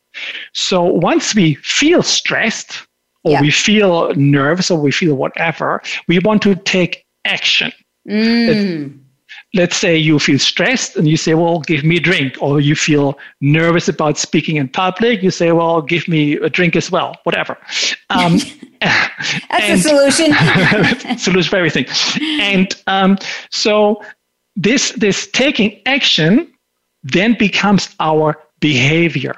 [0.52, 2.86] So once we feel stressed,
[3.24, 3.40] or yeah.
[3.40, 7.72] we feel nervous, or we feel whatever, we want to take action.
[8.08, 9.00] Mm
[9.54, 12.36] let's say you feel stressed and you say, well, give me a drink.
[12.40, 16.76] Or you feel nervous about speaking in public, you say, well, give me a drink
[16.76, 17.56] as well, whatever.
[18.10, 18.38] Um,
[18.80, 19.10] That's
[19.50, 21.18] and, the solution.
[21.18, 21.86] solution for everything.
[22.40, 23.18] And um,
[23.50, 24.02] so
[24.56, 26.52] this, this taking action
[27.02, 29.34] then becomes our behavior.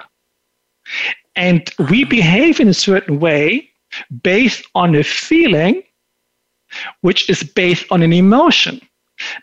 [1.37, 3.71] And we behave in a certain way
[4.23, 5.83] based on a feeling,
[7.03, 8.81] which is based on an emotion.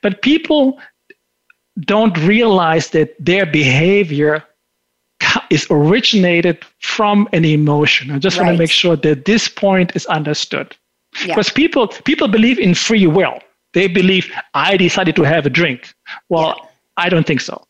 [0.01, 0.79] But people
[1.81, 4.43] don't realize that their behavior
[5.49, 8.11] is originated from an emotion.
[8.11, 8.45] I just right.
[8.45, 10.75] want to make sure that this point is understood.
[11.19, 11.27] Yeah.
[11.27, 13.39] Because people people believe in free will.
[13.73, 15.93] They believe I decided to have a drink.
[16.29, 16.69] Well, yeah.
[16.97, 17.65] I don't think so.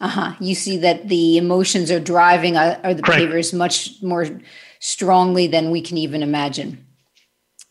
[0.00, 0.34] Uh-huh.
[0.40, 3.18] You see that the emotions are driving uh, or the Correct.
[3.18, 4.26] behaviors much more
[4.78, 6.86] strongly than we can even imagine.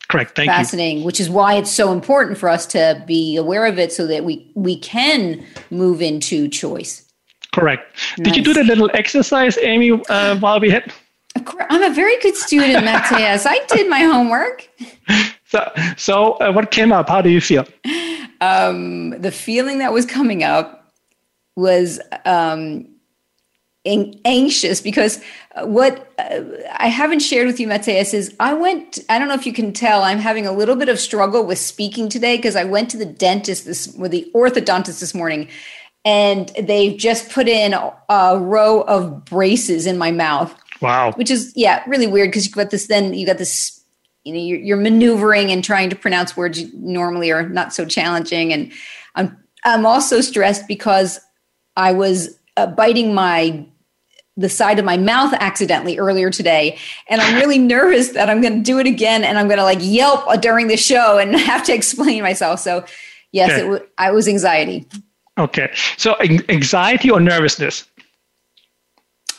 [0.09, 0.35] Correct.
[0.35, 0.53] Thank you.
[0.53, 1.05] Fascinating, you.
[1.05, 4.25] which is why it's so important for us to be aware of it so that
[4.25, 7.05] we we can move into choice.
[7.53, 7.95] Correct.
[8.17, 8.25] Nice.
[8.25, 10.91] Did you do the little exercise, Amy, uh, while we had?
[11.35, 13.45] Of course, I'm a very good student, Matthias.
[13.45, 14.67] I did my homework.
[15.45, 17.09] So, so uh, what came up?
[17.09, 17.65] How do you feel?
[18.41, 20.93] Um, the feeling that was coming up
[21.55, 22.87] was um,
[24.25, 25.21] anxious because
[25.55, 26.41] uh, what uh,
[26.73, 29.73] I haven't shared with you, Matthias, is I went, I don't know if you can
[29.73, 32.97] tell, I'm having a little bit of struggle with speaking today because I went to
[32.97, 35.49] the dentist this, with the orthodontist this morning
[36.05, 40.55] and they've just put in a row of braces in my mouth.
[40.81, 41.11] Wow.
[41.13, 43.83] Which is, yeah, really weird because you got this, then you got this,
[44.23, 48.53] you know, you're, you're maneuvering and trying to pronounce words normally are not so challenging.
[48.53, 48.71] And
[49.15, 51.19] I'm, I'm also stressed because
[51.75, 53.65] I was uh, biting my
[54.39, 58.55] the side of my mouth accidentally earlier today and i'm really nervous that i'm going
[58.55, 61.63] to do it again and i'm going to like yelp during the show and have
[61.63, 62.83] to explain myself so
[63.31, 63.59] yes okay.
[63.59, 64.85] it w- i was anxiety
[65.37, 66.15] okay so
[66.49, 67.85] anxiety or nervousness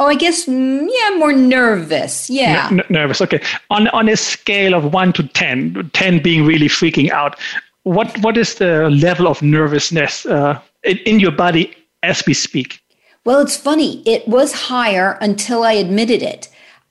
[0.02, 2.30] Oh, I guess mm, yeah, more nervous.
[2.30, 3.20] Yeah, N- nervous.
[3.20, 7.38] Okay, on on a scale of one to 10, 10 being really freaking out,
[7.82, 12.80] what what is the level of nervousness uh, in, in your body as we speak?
[13.24, 14.02] Well, it's funny.
[14.06, 16.48] It was higher until I admitted it.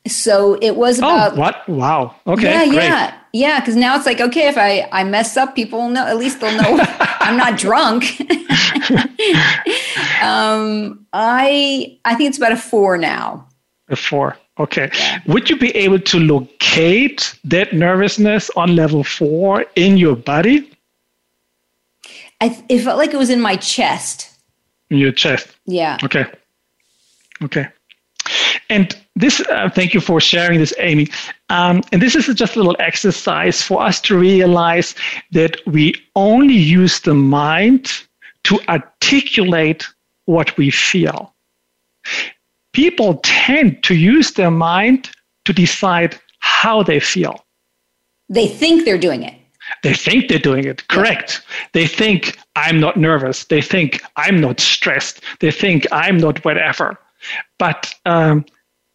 [0.07, 1.33] So it was oh, about.
[1.33, 1.69] Oh, what?
[1.69, 2.15] Wow.
[2.27, 2.51] Okay.
[2.51, 2.83] Yeah, great.
[2.83, 3.59] yeah, yeah.
[3.59, 6.05] Because now it's like, okay, if I I mess up, people will know.
[6.05, 8.19] At least they'll know I'm not drunk.
[10.21, 13.47] um, I I think it's about a four now.
[13.89, 14.37] A four.
[14.59, 14.89] Okay.
[14.93, 15.19] Yeah.
[15.27, 20.71] Would you be able to locate that nervousness on level four in your body?
[22.41, 24.28] I, it felt like it was in my chest
[24.89, 25.47] in your chest.
[25.65, 25.97] Yeah.
[26.03, 26.25] Okay.
[27.43, 27.67] Okay.
[28.69, 31.07] And this, uh, thank you for sharing this, Amy.
[31.49, 34.93] Um, and this is just a little exercise for us to realize
[35.31, 37.91] that we only use the mind
[38.43, 39.87] to articulate
[40.25, 41.33] what we feel.
[42.73, 45.09] People tend to use their mind
[45.45, 47.43] to decide how they feel.
[48.29, 49.38] They think they're doing it.
[49.83, 50.87] They think they're doing it.
[50.87, 51.41] Correct.
[51.73, 53.45] They think I'm not nervous.
[53.45, 55.21] They think I'm not stressed.
[55.39, 56.97] They think I'm not whatever.
[57.57, 58.45] But um,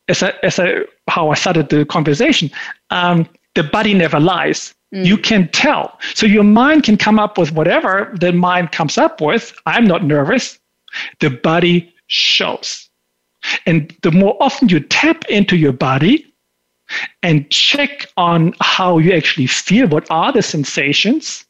[0.08, 2.50] as I, as I, how I started the conversation,
[2.90, 4.74] um, the body never lies.
[4.94, 5.06] Mm.
[5.06, 5.98] You can tell.
[6.14, 9.54] So your mind can come up with whatever the mind comes up with.
[9.66, 10.58] I'm not nervous.
[11.20, 12.88] The body shows.
[13.66, 16.33] And the more often you tap into your body,
[17.22, 21.44] and check on how you actually feel, what are the sensations,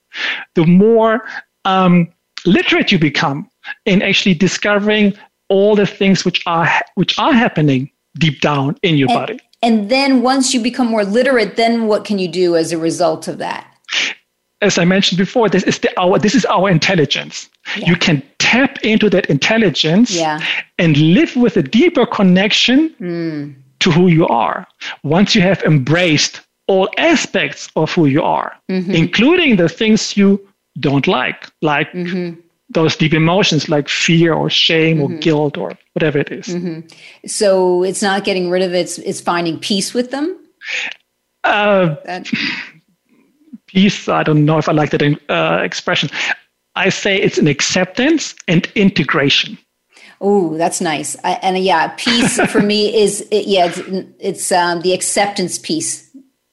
[0.55, 1.23] the more
[1.65, 2.09] um,
[2.47, 3.49] literate you become
[3.85, 5.15] in actually discovering
[5.49, 9.41] all the things which are which are happening deep down in your and, body.
[9.63, 13.29] And then once you become more literate, then what can you do as a result
[13.29, 13.67] of that?
[14.61, 17.51] As I mentioned before, this is the our this is our intelligence.
[17.77, 17.91] Yeah.
[17.91, 20.41] You can tap into that intelligence yeah.
[20.79, 23.55] and live with a deeper connection mm.
[23.81, 24.67] To who you are.
[25.03, 28.91] Once you have embraced all aspects of who you are, mm-hmm.
[28.91, 30.41] including the things you
[30.81, 32.41] don't like, like mm-hmm.
[32.71, 35.15] those deep emotions like fear or shame mm-hmm.
[35.15, 36.47] or guilt or whatever it is.
[36.47, 36.89] Mm-hmm.
[37.27, 40.39] So it's not getting rid of it, it's, it's finding peace with them?
[41.45, 41.97] Uh,
[43.67, 46.09] peace, I don't know if I like that uh, expression.
[46.77, 49.59] I say it's an acceptance and integration.
[50.21, 51.17] Oh, that's nice.
[51.25, 53.81] I, and yeah, peace for me is it, yeah, it's,
[54.19, 56.11] it's um, the acceptance piece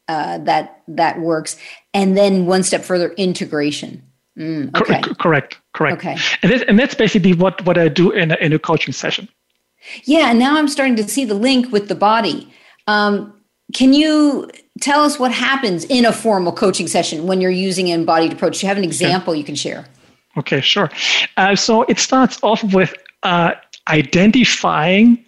[0.07, 1.57] uh, that that works,
[1.93, 4.03] and then one step further, integration.
[4.37, 5.01] Mm, okay.
[5.19, 5.97] correct, correct.
[5.97, 6.17] Okay.
[6.41, 9.27] And, this, and that's basically what, what I do in a, in a coaching session.
[10.05, 12.51] Yeah, and now I'm starting to see the link with the body.
[12.87, 13.33] Um,
[13.73, 14.49] can you
[14.79, 18.59] tell us what happens in a formal coaching session when you're using an embodied approach?
[18.59, 19.39] Do you have an example okay.
[19.39, 19.85] you can share?
[20.37, 20.89] Okay, sure.
[21.37, 22.93] Uh, so it starts off with
[23.23, 23.53] uh,
[23.87, 25.23] identifying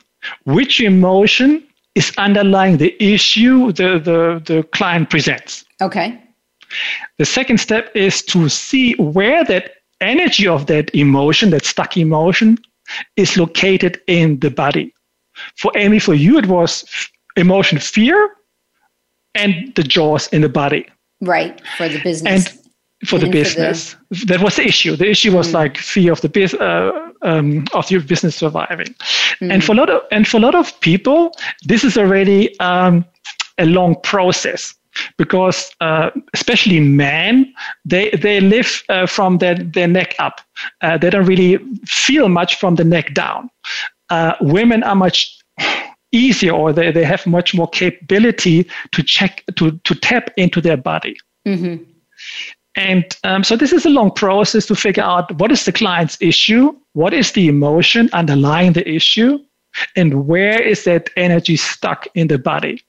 [0.45, 1.63] which emotion
[1.95, 5.65] is underlying the issue the, the, the client presents.
[5.81, 6.19] Okay.
[7.19, 12.57] The second step is to see where that energy of that emotion, that stuck emotion,
[13.15, 14.93] is located in the body.
[15.57, 16.85] For Amy, for you, it was
[17.35, 18.35] emotion fear
[19.35, 20.87] and the jaws in the body.
[21.21, 22.47] Right, for the business.
[22.47, 22.62] And
[23.05, 23.95] for the business.
[24.13, 24.25] For.
[24.25, 24.95] That was the issue.
[24.95, 25.53] The issue was mm.
[25.53, 26.91] like fear of the business, uh,
[27.21, 28.95] um, of your business surviving.
[29.41, 29.53] Mm.
[29.53, 31.31] And for a lot of and for a lot of people,
[31.63, 33.05] this is already um,
[33.57, 34.75] a long process
[35.17, 37.53] because uh, especially men
[37.85, 40.41] they they live uh, from their, their neck up
[40.81, 43.49] uh, they don't really feel much from the neck down
[44.09, 45.39] uh, women are much
[46.11, 50.77] easier or they, they have much more capability to check to to tap into their
[50.77, 51.83] body mm-hmm.
[52.75, 56.17] And um, so this is a long process to figure out what is the client's
[56.19, 59.39] issue, what is the emotion underlying the issue,
[59.95, 62.81] and where is that energy stuck in the body.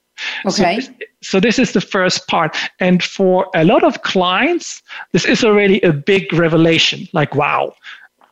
[0.47, 0.80] Okay.
[0.80, 2.57] So, so this is the first part.
[2.80, 4.82] And for a lot of clients,
[5.12, 7.09] this is already a big revelation.
[7.12, 7.74] Like, wow,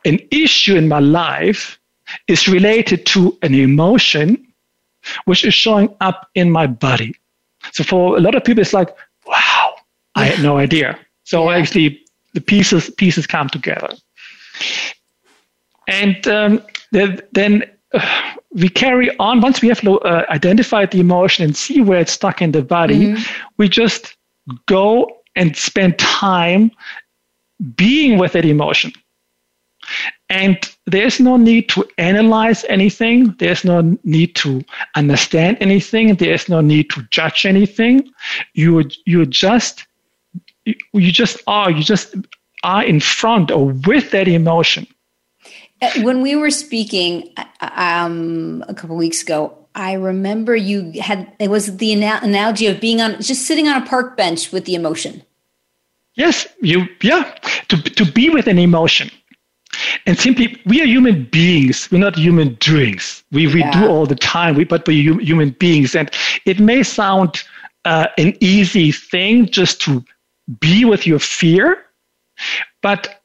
[0.05, 1.79] an issue in my life
[2.27, 4.47] is related to an emotion
[5.25, 7.13] which is showing up in my body.
[7.73, 8.89] So for a lot of people, it's like,
[9.25, 9.75] wow,
[10.15, 10.97] I had no idea.
[11.23, 11.57] So yeah.
[11.57, 12.01] actually,
[12.33, 13.89] the pieces pieces come together,
[15.87, 16.61] and um,
[16.91, 17.63] then
[17.93, 19.41] uh, we carry on.
[19.41, 23.07] Once we have uh, identified the emotion and see where it's stuck in the body,
[23.07, 23.43] mm-hmm.
[23.57, 24.15] we just
[24.67, 26.71] go and spend time
[27.75, 28.91] being with that emotion.
[30.29, 33.35] And there's no need to analyze anything.
[33.37, 34.63] There's no need to
[34.95, 36.15] understand anything.
[36.15, 38.09] There's no need to judge anything.
[38.53, 39.85] You you just
[40.65, 42.15] you just are you just
[42.63, 44.87] are in front or with that emotion.
[45.81, 51.49] Uh, when we were speaking um, a couple weeks ago i remember you had it
[51.49, 55.23] was the analogy of being on just sitting on a park bench with the emotion.
[56.15, 57.35] Yes you yeah
[57.69, 59.09] to, to be with an emotion.
[60.05, 63.23] And simply we are human beings we're not human doings.
[63.31, 63.81] We, we yeah.
[63.81, 65.95] do all the time we, but we're human beings.
[65.95, 66.11] And
[66.45, 67.43] it may sound
[67.85, 70.03] uh, an easy thing just to
[70.59, 71.85] be with your fear,
[72.81, 73.23] but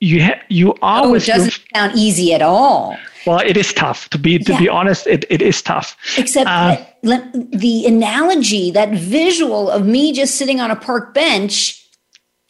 [0.00, 2.96] you ha- you are oh, it doesn't your, sound easy at all.
[3.26, 4.58] Well, it is tough to be to yeah.
[4.58, 5.06] be honest.
[5.06, 5.96] It, it is tough.
[6.16, 11.82] Except uh, the analogy, that visual of me just sitting on a park bench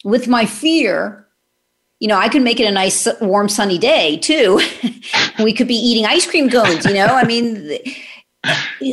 [0.03, 1.25] with my fear.
[1.99, 4.61] You know, I could make it a nice, warm, sunny day too.
[5.43, 6.85] we could be eating ice cream cones.
[6.85, 7.79] You know, I mean,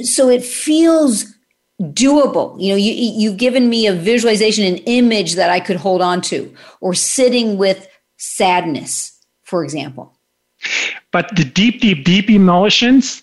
[0.04, 1.33] so it feels
[1.92, 2.60] doable.
[2.60, 6.20] You know, you, you've given me a visualization, an image that I could hold on
[6.22, 10.12] to, or sitting with sadness, for example.
[11.10, 13.22] But the deep, deep, deep emotions,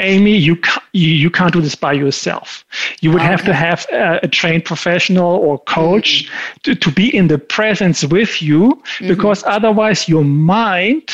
[0.00, 2.64] Amy, you can't, you, can't do this by yourself.
[3.00, 3.30] You would okay.
[3.30, 6.58] have to have a, a, trained professional or coach mm-hmm.
[6.62, 9.08] to, to be in the presence with you, mm-hmm.
[9.08, 11.10] because otherwise your mind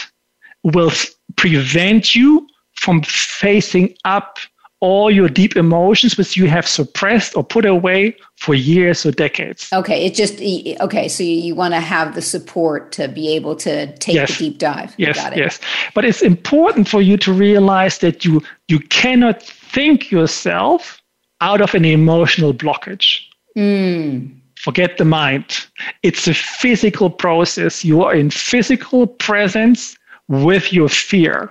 [0.63, 0.93] will
[1.37, 4.39] prevent you from facing up
[4.85, 9.69] all your deep emotions which you have suppressed or put away for years or decades.
[9.73, 10.35] Okay, it just
[10.81, 11.09] okay.
[11.09, 14.37] So you, you want to have the support to be able to take yes.
[14.37, 14.95] the deep dive.
[14.99, 15.59] Yes, yes.
[15.95, 21.01] But it's important for you to realize that you you cannot think yourself
[21.41, 23.21] out of an emotional blockage.
[23.57, 24.35] Mm.
[24.57, 25.67] Forget the mind.
[26.03, 27.85] It's a physical process.
[27.85, 29.97] You are in physical presence
[30.29, 31.51] with your fear.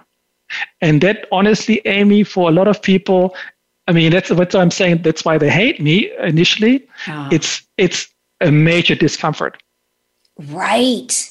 [0.81, 3.35] And that honestly, Amy, for a lot of people,
[3.87, 5.01] I mean, that's what I'm saying.
[5.01, 6.87] That's why they hate me initially.
[7.07, 7.29] Ah.
[7.31, 8.07] It's it's
[8.41, 9.61] a major discomfort.
[10.37, 11.29] Right.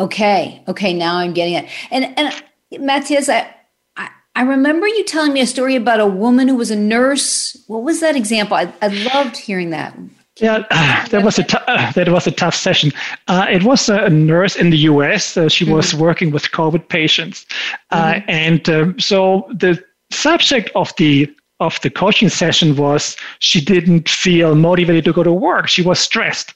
[0.00, 0.62] Okay.
[0.68, 0.92] Okay.
[0.92, 1.68] Now I'm getting it.
[1.90, 3.54] And and Matthias, I,
[3.96, 7.56] I I remember you telling me a story about a woman who was a nurse.
[7.68, 8.56] What was that example?
[8.56, 9.96] I, I loved hearing that.
[10.40, 12.92] Yeah, uh, that was a t- uh, that was a tough session.
[13.28, 15.36] Uh, it was a nurse in the U.S.
[15.36, 15.74] Uh, she mm-hmm.
[15.74, 17.46] was working with COVID patients,
[17.90, 18.30] uh, mm-hmm.
[18.30, 24.54] and um, so the subject of the of the coaching session was she didn't feel
[24.54, 25.68] motivated to go to work.
[25.68, 26.52] She was stressed.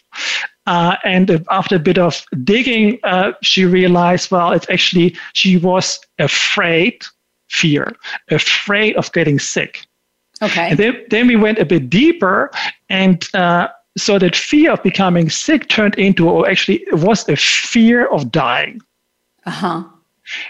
[0.67, 6.01] Uh, and after a bit of digging, uh, she realized, well, it's actually, she was
[6.19, 7.05] afraid,
[7.49, 7.95] fear,
[8.31, 9.86] afraid of getting sick.
[10.43, 10.71] Okay.
[10.71, 12.51] And then, then we went a bit deeper,
[12.89, 17.37] and uh, so that fear of becoming sick turned into, or actually, it was a
[17.37, 18.81] fear of dying.
[19.47, 19.85] Uh huh.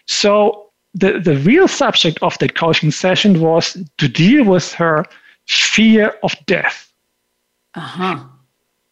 [0.07, 5.05] So the, the real subject of that coaching session was to deal with her
[5.47, 6.91] fear of death.
[7.75, 8.25] Uh-huh.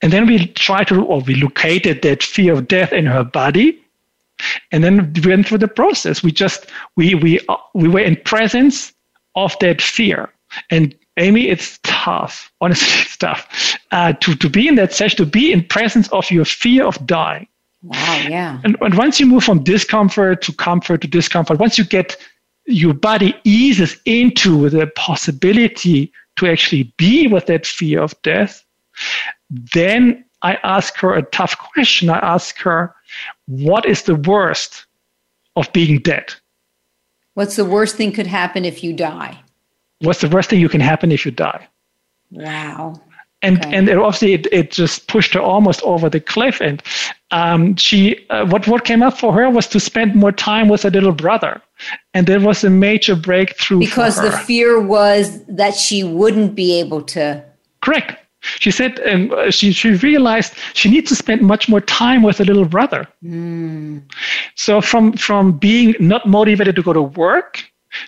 [0.03, 3.80] And then we tried to, or we located that fear of death in her body.
[4.70, 6.22] And then we went through the process.
[6.22, 6.66] We just,
[6.97, 8.92] we, we, uh, we were in presence
[9.34, 10.30] of that fear.
[10.70, 12.52] And Amy, it's tough.
[12.61, 16.30] Honestly, it's tough uh, to, to be in that session, to be in presence of
[16.30, 17.46] your fear of dying.
[17.82, 18.61] Wow, yeah.
[18.64, 22.16] And, and once you move from discomfort to comfort to discomfort, once you get
[22.66, 28.64] your body eases into the possibility to actually be with that fear of death,
[29.50, 32.09] then I ask her a tough question.
[32.09, 32.94] I ask her,
[33.46, 34.86] what is the worst
[35.57, 36.34] of being dead?
[37.34, 39.43] What's the worst thing could happen if you die?
[40.01, 41.68] What's the worst thing you can happen if you die?
[42.30, 43.01] Wow
[43.45, 43.76] and okay.
[43.76, 46.82] and it obviously it, it just pushed her almost over the cliff and
[47.30, 50.82] um, she uh, what what came up for her was to spend more time with
[50.82, 51.61] her little brother
[52.14, 57.03] and there was a major breakthrough because the fear was that she wouldn't be able
[57.03, 57.45] to
[57.82, 62.22] correct she said and um, she, she realized she needs to spend much more time
[62.22, 64.03] with her little brother mm.
[64.55, 67.64] so from from being not motivated to go to work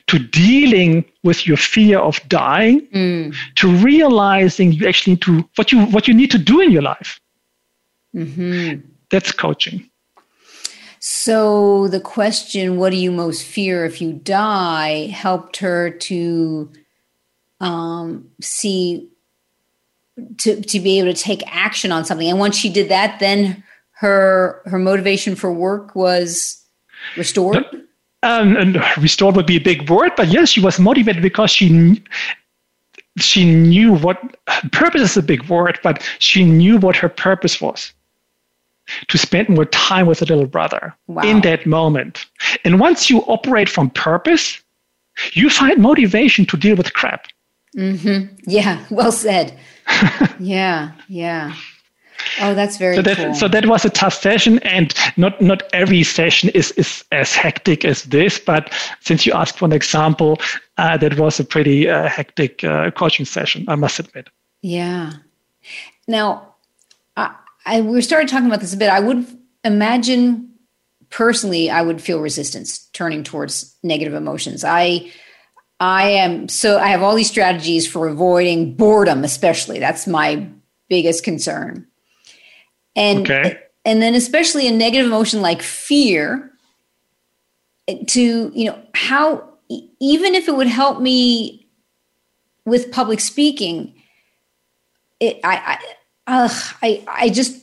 [0.06, 3.34] to dealing with your fear of dying mm.
[3.56, 6.82] to realizing you actually need to what you what you need to do in your
[6.82, 7.20] life.
[8.14, 8.80] Mm-hmm.
[9.10, 9.90] that's coaching.
[11.00, 16.72] So the question what do you most fear if you die helped her to
[17.60, 19.08] um, see
[20.38, 22.28] to, to be able to take action on something.
[22.28, 23.62] And once she did that then
[23.98, 26.62] her her motivation for work was
[27.16, 27.64] restored
[28.26, 32.02] um, and restored would be a big word, but yes, she was motivated because she
[33.18, 34.18] she knew what
[34.72, 37.92] purpose is a big word, but she knew what her purpose was
[39.08, 41.22] to spend more time with her little brother wow.
[41.22, 42.26] in that moment.
[42.64, 44.62] And once you operate from purpose,
[45.32, 47.26] you find motivation to deal with crap.
[47.76, 48.34] Mm-hmm.
[48.46, 49.58] Yeah, well said.
[50.38, 51.54] yeah, yeah.
[52.40, 53.34] Oh, that's very so that, cool.
[53.34, 57.84] So that was a tough session, and not not every session is is as hectic
[57.84, 58.38] as this.
[58.38, 60.38] But since you asked for an example,
[60.78, 64.28] uh, that was a pretty uh, hectic uh, coaching session, I must admit.
[64.62, 65.12] Yeah.
[66.08, 66.54] Now,
[67.16, 67.34] I,
[67.64, 68.90] I we started talking about this a bit.
[68.90, 69.26] I would
[69.64, 70.50] imagine
[71.10, 74.64] personally, I would feel resistance turning towards negative emotions.
[74.64, 75.10] I
[75.80, 79.78] I am so I have all these strategies for avoiding boredom, especially.
[79.78, 80.48] That's my
[80.88, 81.86] biggest concern
[82.96, 83.60] and okay.
[83.84, 86.50] and then especially a negative emotion like fear
[87.86, 89.48] eh, to you know how
[90.00, 91.68] even if it would help me
[92.64, 93.94] with public speaking
[95.20, 95.78] it i i
[96.26, 97.62] ugh, i i just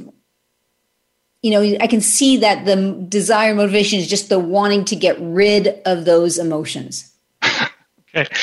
[1.41, 5.17] you know i can see that the desire motivation is just the wanting to get
[5.19, 7.12] rid of those emotions
[8.15, 8.27] Okay.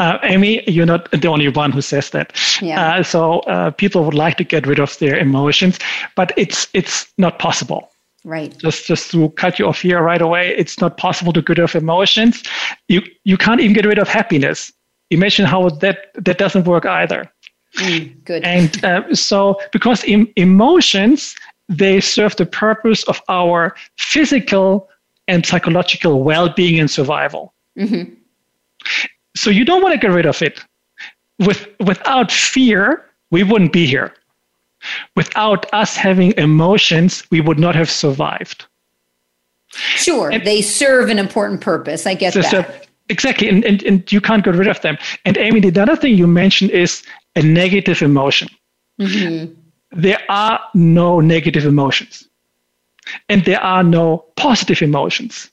[0.00, 2.32] Uh, Amy, you're not the only one who says that.
[2.62, 2.80] Yeah.
[2.80, 5.76] Uh, so uh, people would like to get rid of their emotions,
[6.14, 7.90] but it's it's not possible.
[8.24, 8.56] Right.
[8.58, 11.64] Just just to cut you off here right away, it's not possible to get rid
[11.64, 12.44] of emotions.
[12.86, 14.72] You you can't even get rid of happiness.
[15.10, 17.28] Imagine how that that doesn't work either.
[17.78, 18.44] Mm, good.
[18.44, 21.34] And uh, so because em- emotions
[21.68, 24.88] they serve the purpose of our physical
[25.26, 27.52] and psychological well-being and survival.
[27.76, 28.14] Mm-hmm.
[29.38, 30.60] So you don't want to get rid of it.
[31.38, 34.12] With, without fear, we wouldn't be here.
[35.14, 38.66] Without us having emotions, we would not have survived.
[39.70, 42.04] Sure, and they serve an important purpose.
[42.06, 42.50] I get so, that.
[42.50, 44.98] So, exactly, and, and, and you can't get rid of them.
[45.24, 47.04] And Amy, the other thing you mentioned is
[47.36, 48.48] a negative emotion.
[48.98, 49.54] Mm-hmm.
[49.92, 52.26] There are no negative emotions,
[53.28, 55.50] and there are no positive emotions.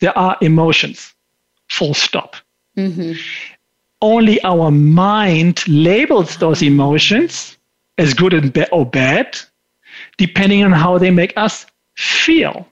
[0.00, 1.14] There are emotions,
[1.68, 2.36] full stop.
[2.76, 3.12] Mm-hmm.
[4.02, 7.56] only our mind labels those emotions
[7.98, 8.34] as good
[8.72, 9.38] or bad,
[10.18, 11.66] depending on how they make us
[11.96, 12.68] feel.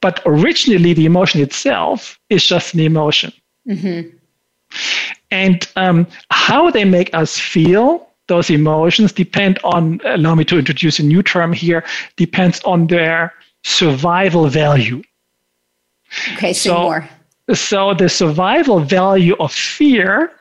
[0.00, 3.32] But originally, the emotion itself is just an emotion.
[3.66, 4.16] Mm-hmm.
[5.30, 10.98] And um, how they make us feel, those emotions depend on, allow me to introduce
[10.98, 11.84] a new term here,
[12.16, 13.34] depends on their
[13.64, 15.02] survival value.
[16.34, 17.08] Okay, so, more.
[17.54, 20.32] So the survival value of fear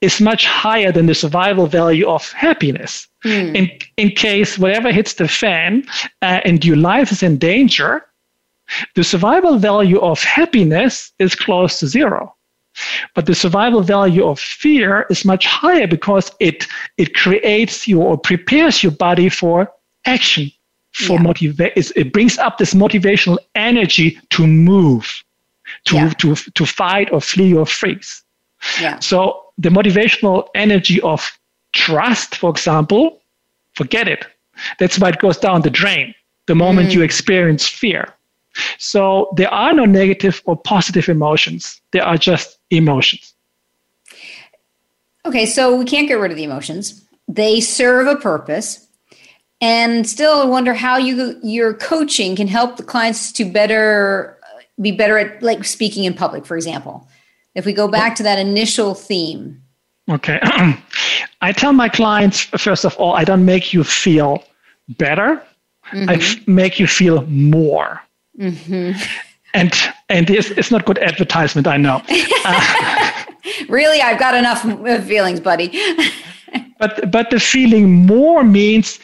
[0.00, 3.06] is much higher than the survival value of happiness.
[3.24, 3.54] Mm.
[3.54, 5.84] In, in case whatever hits the fan
[6.20, 8.04] uh, and your life is in danger,
[8.94, 12.34] the survival value of happiness is close to zero.
[13.14, 16.66] But the survival value of fear is much higher because it,
[16.96, 19.70] it creates you or prepares your body for
[20.06, 20.50] action,
[20.92, 21.68] for yeah.
[21.76, 25.22] it brings up this motivational energy to move,
[25.84, 26.10] to, yeah.
[26.10, 28.22] to, to fight or flee or freeze.
[28.80, 28.98] Yeah.
[29.00, 31.38] So the motivational energy of
[31.72, 33.20] trust, for example,
[33.74, 34.26] forget it.
[34.78, 36.14] That's why it goes down the drain
[36.46, 36.94] the moment mm.
[36.94, 38.12] you experience fear.
[38.78, 41.80] So there are no negative or positive emotions.
[41.92, 43.34] There are just emotions.
[45.24, 47.04] Okay, so we can't get rid of the emotions.
[47.28, 48.86] They serve a purpose.
[49.60, 54.36] And still I wonder how you your coaching can help the clients to better
[54.80, 57.08] be better at like speaking in public, for example.
[57.54, 59.62] If we go back to that initial theme.
[60.10, 60.40] Okay.
[61.42, 64.42] I tell my clients first of all, I don't make you feel
[64.88, 65.42] better.
[65.92, 66.10] Mm-hmm.
[66.10, 68.00] I f- make you feel more.
[68.38, 68.98] Mm-hmm.
[69.54, 69.70] And
[70.08, 72.00] and it's, it's not good advertisement, I know.
[72.08, 73.22] Uh,
[73.68, 74.62] really, I've got enough
[75.06, 75.68] feelings, buddy.
[76.78, 78.98] but but the feeling more means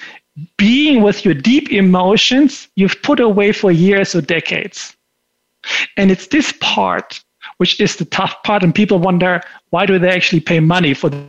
[0.57, 4.97] being with your deep emotions you've put away for years or decades.
[5.97, 7.23] And it's this part
[7.59, 9.41] which is the tough part, and people wonder
[9.71, 11.25] why do they actually pay money for the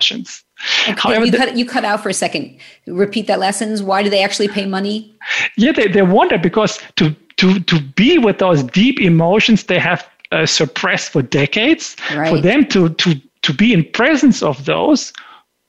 [0.00, 0.44] sessions.
[0.88, 2.58] Okay, However, you, cut, you cut out for a second.
[2.86, 3.82] Repeat that lessons.
[3.82, 5.14] Why do they actually pay money?
[5.56, 10.08] Yeah, they, they wonder because to, to, to be with those deep emotions they have
[10.30, 12.30] uh, suppressed for decades, right.
[12.30, 15.12] for them to, to, to be in presence of those,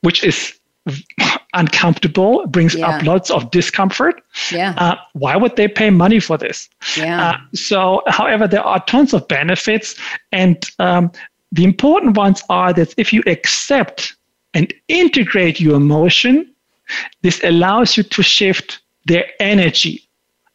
[0.01, 0.57] which is
[1.53, 2.89] uncomfortable, brings yeah.
[2.89, 4.21] up lots of discomfort.
[4.51, 4.73] Yeah.
[4.77, 6.69] Uh, why would they pay money for this?
[6.97, 7.29] Yeah.
[7.29, 9.95] Uh, so, however, there are tons of benefits,
[10.31, 11.11] and um,
[11.51, 14.15] the important ones are that if you accept
[14.53, 16.53] and integrate your emotion,
[17.21, 20.07] this allows you to shift their energy.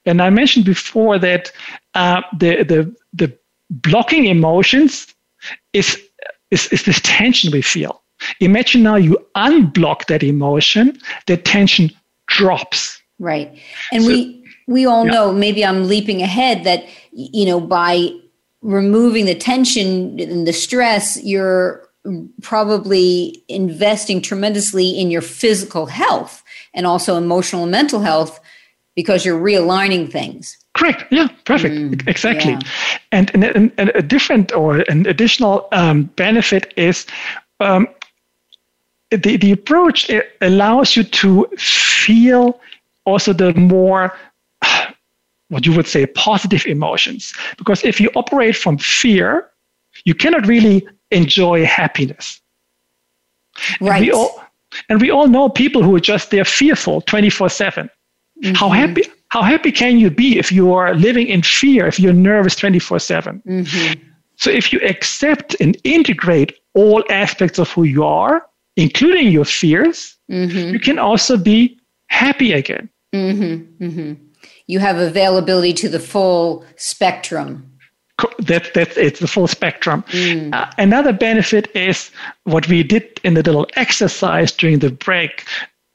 [0.07, 1.53] And I mentioned before that
[1.95, 3.39] uh, the, the, the
[3.71, 5.15] blocking emotions
[5.73, 6.01] is,
[6.51, 8.03] is, is this tension we feel.
[8.41, 11.91] Imagine now you unblock that emotion, the tension
[12.27, 13.01] drops.
[13.19, 13.59] Right.
[13.93, 15.13] And so, we we all yeah.
[15.13, 18.11] know, maybe I'm leaping ahead that you know by
[18.63, 21.89] removing the tension and the stress, you're
[22.43, 26.43] probably investing tremendously in your physical health
[26.75, 28.41] and also emotional and mental health
[28.95, 30.57] because you're realigning things.
[30.75, 31.05] Correct.
[31.11, 31.75] Yeah, perfect.
[31.75, 32.53] Mm, exactly.
[32.53, 32.61] Yeah.
[33.13, 37.07] And, and, and, a different or an additional um, benefit is
[37.61, 37.89] um,
[39.11, 42.61] the, the approach allows you to feel
[43.05, 44.15] also the more
[45.49, 47.33] what you would say positive emotions.
[47.57, 49.51] Because if you operate from fear
[50.05, 52.41] you cannot really enjoy happiness.
[53.81, 54.45] Right and we all,
[54.89, 57.91] and we all know people who are just they're fearful 24 7
[58.45, 58.55] mm-hmm.
[58.55, 62.13] how happy how happy can you be if you are living in fear if you're
[62.13, 64.01] nervous 24 7 mm-hmm.
[64.37, 68.47] so if you accept and integrate all aspects of who you are
[68.79, 70.73] including your fears, mm-hmm.
[70.73, 72.89] you can also be happy again.
[73.13, 73.85] Mm-hmm.
[73.85, 74.25] Mm-hmm.
[74.69, 77.71] You have availability to the full spectrum.
[78.39, 80.03] That, that's it's the full spectrum.
[80.09, 80.55] Mm.
[80.55, 82.11] Uh, another benefit is
[82.45, 85.45] what we did in the little exercise during the break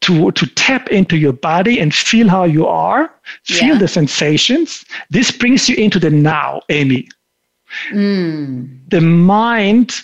[0.01, 3.13] to, to tap into your body and feel how you are,
[3.43, 3.77] feel yeah.
[3.77, 4.85] the sensations.
[5.09, 7.07] This brings you into the now, Amy.
[7.91, 8.89] Mm.
[8.89, 10.01] The mind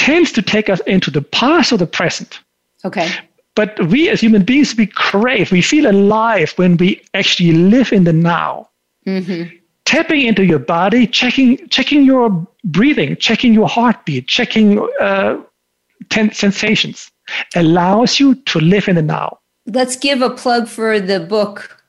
[0.00, 2.40] tends to take us into the past or the present.
[2.86, 3.08] Okay.
[3.54, 8.04] But we as human beings, we crave, we feel alive when we actually live in
[8.04, 8.70] the now.
[9.06, 9.54] Mm-hmm.
[9.84, 12.30] Tapping into your body, checking, checking your
[12.64, 15.36] breathing, checking your heartbeat, checking uh,
[16.08, 17.10] ten- sensations
[17.54, 19.38] allows you to live in the now.
[19.66, 21.82] Let's give a plug for the book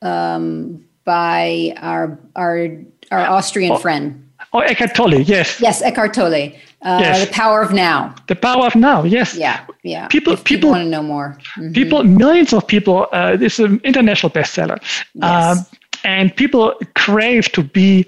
[0.00, 2.70] um, by our our
[3.12, 4.31] our Austrian oh, friend.
[4.52, 5.60] Oh, Eckhart Tolle, yes.
[5.60, 6.52] Yes, Eckhart Tolle.
[6.82, 7.26] Uh, yes.
[7.26, 8.14] The power of now.
[8.26, 9.04] The power of now.
[9.04, 9.36] Yes.
[9.36, 9.64] Yeah.
[9.82, 10.08] Yeah.
[10.08, 10.32] People.
[10.32, 11.38] If people, want to know more.
[11.56, 11.72] Mm-hmm.
[11.72, 12.02] People.
[12.02, 13.06] Millions of people.
[13.12, 14.78] Uh, this is an international bestseller.
[15.14, 15.58] Yes.
[15.58, 15.66] Um,
[16.04, 18.06] and people crave to be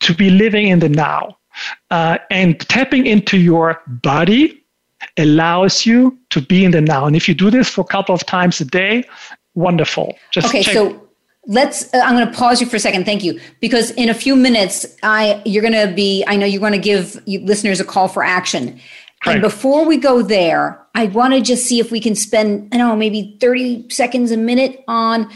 [0.00, 1.36] to be living in the now.
[1.90, 4.62] Uh, and tapping into your body
[5.16, 7.06] allows you to be in the now.
[7.06, 9.04] And if you do this for a couple of times a day,
[9.54, 10.16] wonderful.
[10.30, 10.74] Just okay, check.
[10.74, 11.07] so
[11.48, 14.14] let's uh, i'm going to pause you for a second thank you because in a
[14.14, 17.84] few minutes i you're going to be i know you're going to give listeners a
[17.84, 18.78] call for action
[19.26, 19.32] Right.
[19.32, 22.78] And before we go there, I want to just see if we can spend, I
[22.78, 25.28] don't know, maybe 30 seconds a minute on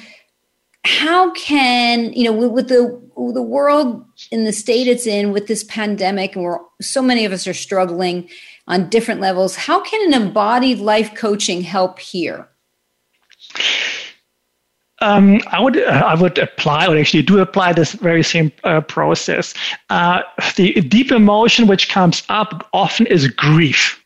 [0.85, 5.47] how can, you know, with, with the the world in the state it's in with
[5.47, 8.29] this pandemic and we're so many of us are struggling
[8.67, 12.49] on different levels, how can an embodied life coaching help here?
[15.03, 18.81] Um, I would uh, I would apply or actually do apply this very same uh,
[18.81, 19.53] process.
[19.91, 20.23] Uh,
[20.57, 23.99] the deep emotion which comes up often is grief.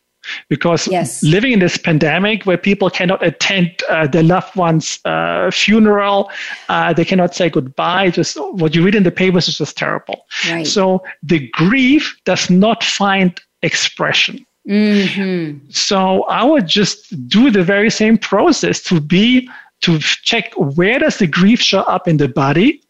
[0.48, 1.22] Because yes.
[1.22, 6.32] living in this pandemic where people cannot attend uh, their loved one's uh, funeral,
[6.68, 8.10] uh, they cannot say goodbye.
[8.10, 10.26] Just what you read in the papers is just terrible.
[10.50, 10.66] Right.
[10.66, 14.44] So the grief does not find expression.
[14.68, 15.70] Mm-hmm.
[15.70, 19.48] So I would just do the very same process to be
[19.86, 22.82] to check where does the grief show up in the body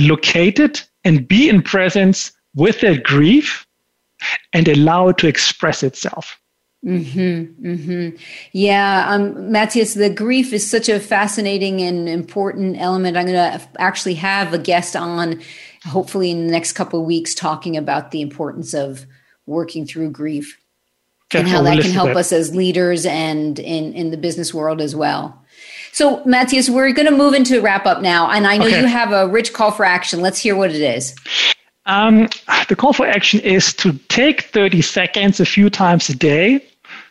[0.00, 3.66] locate it and be in presence with that grief
[4.52, 6.38] and allow it to express itself.
[6.84, 8.16] Mm-hmm, mm-hmm.
[8.52, 13.16] Yeah, um, Matthias, the grief is such a fascinating and important element.
[13.16, 15.40] I'm going to actually have a guest on,
[15.84, 19.06] hopefully in the next couple of weeks, talking about the importance of
[19.46, 20.58] working through grief
[21.34, 24.94] and how that can help us as leaders and in, in the business world as
[24.94, 25.40] well.
[25.92, 28.28] So, Matthias, we're going to move into wrap up now.
[28.28, 28.80] And I know okay.
[28.80, 30.20] you have a rich call for action.
[30.20, 31.14] Let's hear what it is.
[31.86, 32.28] Um,
[32.68, 36.64] the call for action is to take 30 seconds a few times a day,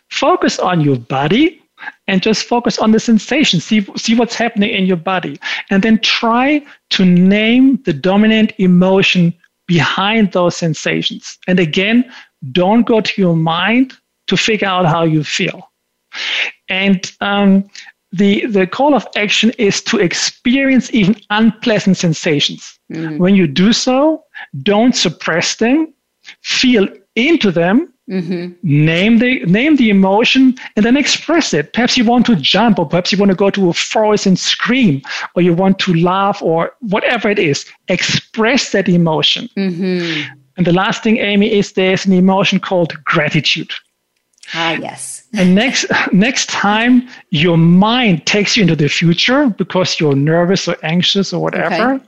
[0.10, 1.62] focus on your body,
[2.08, 3.60] and just focus on the sensation.
[3.60, 5.40] See, see what's happening in your body.
[5.70, 9.34] And then try to name the dominant emotion
[9.68, 11.38] behind those sensations.
[11.48, 12.12] And again,
[12.52, 13.94] don't go to your mind
[14.28, 15.70] to figure out how you feel.
[16.70, 17.70] And um,
[18.12, 22.80] the, the call of action is to experience even unpleasant sensations.
[22.92, 23.18] Mm-hmm.
[23.18, 24.24] When you do so,
[24.62, 25.94] don't suppress them,
[26.42, 28.54] feel into them, mm-hmm.
[28.64, 31.74] name the name the emotion, and then express it.
[31.74, 34.38] Perhaps you want to jump, or perhaps you want to go to a forest and
[34.38, 35.02] scream,
[35.36, 37.66] or you want to laugh, or whatever it is.
[37.88, 39.50] Express that emotion.
[39.58, 40.34] Mm-hmm.
[40.58, 43.72] And the last thing, Amy, is there's an emotion called gratitude.
[44.54, 45.24] Ah, yes.
[45.34, 50.76] and next next time your mind takes you into the future because you're nervous or
[50.84, 52.06] anxious or whatever, okay.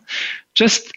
[0.54, 0.92] just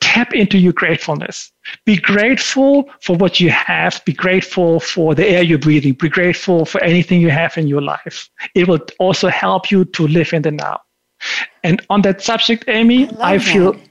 [0.00, 1.52] tap into your gratefulness.
[1.84, 4.02] Be grateful for what you have.
[4.04, 5.94] Be grateful for the air you're breathing.
[5.94, 8.28] Be grateful for anything you have in your life.
[8.54, 10.80] It will also help you to live in the now.
[11.62, 13.88] And on that subject, Amy, I, I feel that.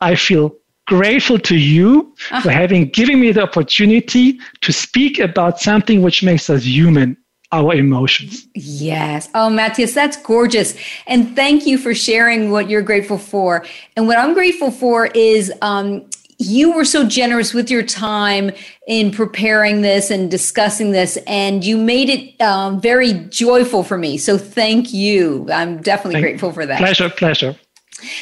[0.00, 0.56] I feel
[0.90, 2.40] grateful to you uh-huh.
[2.42, 7.16] for having given me the opportunity to speak about something which makes us human
[7.52, 8.46] our emotions.
[8.54, 9.28] Yes.
[9.34, 10.76] Oh, Matthias, that's gorgeous.
[11.06, 13.64] And thank you for sharing what you're grateful for.
[13.96, 18.50] And what I'm grateful for is um, you were so generous with your time
[18.86, 24.16] in preparing this and discussing this, and you made it um, very joyful for me.
[24.16, 25.46] So thank you.
[25.52, 26.78] I'm definitely thank grateful for that.
[26.78, 27.56] Pleasure, pleasure.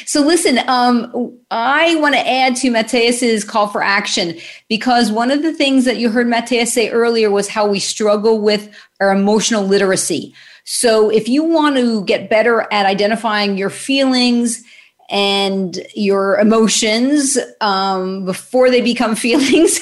[0.05, 5.41] So listen, um, I want to add to Matthias's call for action because one of
[5.41, 9.63] the things that you heard Matthias say earlier was how we struggle with our emotional
[9.63, 10.33] literacy.
[10.65, 14.63] So if you want to get better at identifying your feelings
[15.09, 19.79] and your emotions um, before they become feelings,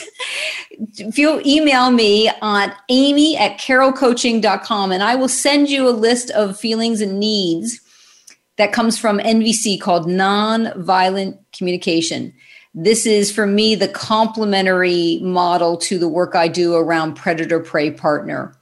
[0.98, 6.60] you email me on amy at carrollcoaching.com and I will send you a list of
[6.60, 7.82] feelings and needs
[8.58, 12.34] that comes from NVC called nonviolent communication.
[12.74, 17.92] This is for me the complementary model to the work I do around predator prey
[17.92, 18.54] partner.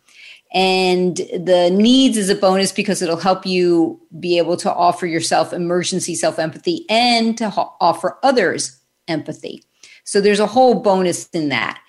[0.54, 5.52] And the needs is a bonus because it'll help you be able to offer yourself
[5.52, 8.80] emergency self empathy and to ho- offer others
[9.10, 9.64] empathy.
[10.06, 11.82] So there's a whole bonus in that.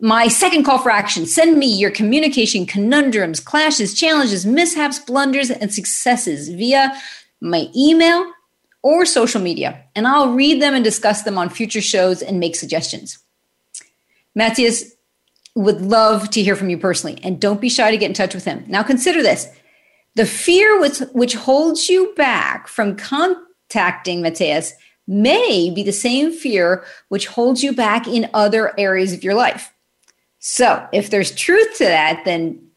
[0.00, 5.72] My second call for action send me your communication conundrums, clashes, challenges, mishaps, blunders, and
[5.72, 6.92] successes via
[7.42, 8.32] my email,
[8.82, 12.56] or social media, and I'll read them and discuss them on future shows and make
[12.56, 13.18] suggestions.
[14.34, 14.92] Matthias
[15.54, 18.34] would love to hear from you personally, and don't be shy to get in touch
[18.34, 18.64] with him.
[18.66, 19.48] Now, consider this
[20.14, 24.72] the fear which, which holds you back from contacting Matthias
[25.06, 29.72] may be the same fear which holds you back in other areas of your life.
[30.38, 32.71] So, if there's truth to that, then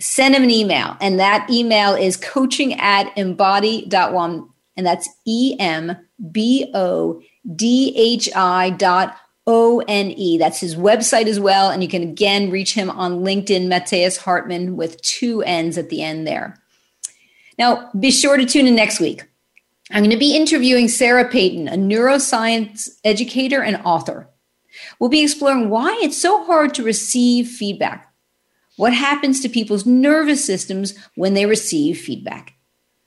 [0.00, 0.96] send him an email.
[1.00, 4.48] And that email is coaching at embodhi.one.
[4.76, 5.96] And that's E M
[6.30, 7.20] B O
[7.54, 10.38] D H I dot O N E.
[10.38, 11.70] That's his website as well.
[11.70, 16.02] And you can again reach him on LinkedIn, Matthias Hartmann, with two N's at the
[16.02, 16.62] end there.
[17.58, 19.24] Now, be sure to tune in next week.
[19.90, 24.28] I'm going to be interviewing Sarah Peyton, a neuroscience educator and author.
[25.00, 28.07] We'll be exploring why it's so hard to receive feedback.
[28.78, 32.54] What happens to people's nervous systems when they receive feedback?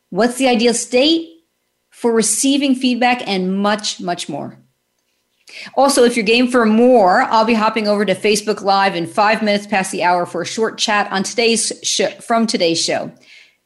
[0.10, 1.30] What's the ideal state
[1.90, 4.58] for receiving feedback and much, much more?
[5.76, 9.42] Also, if you're game for more, I'll be hopping over to Facebook Live in five
[9.42, 13.10] minutes past the hour for a short chat on today's show, from today's show.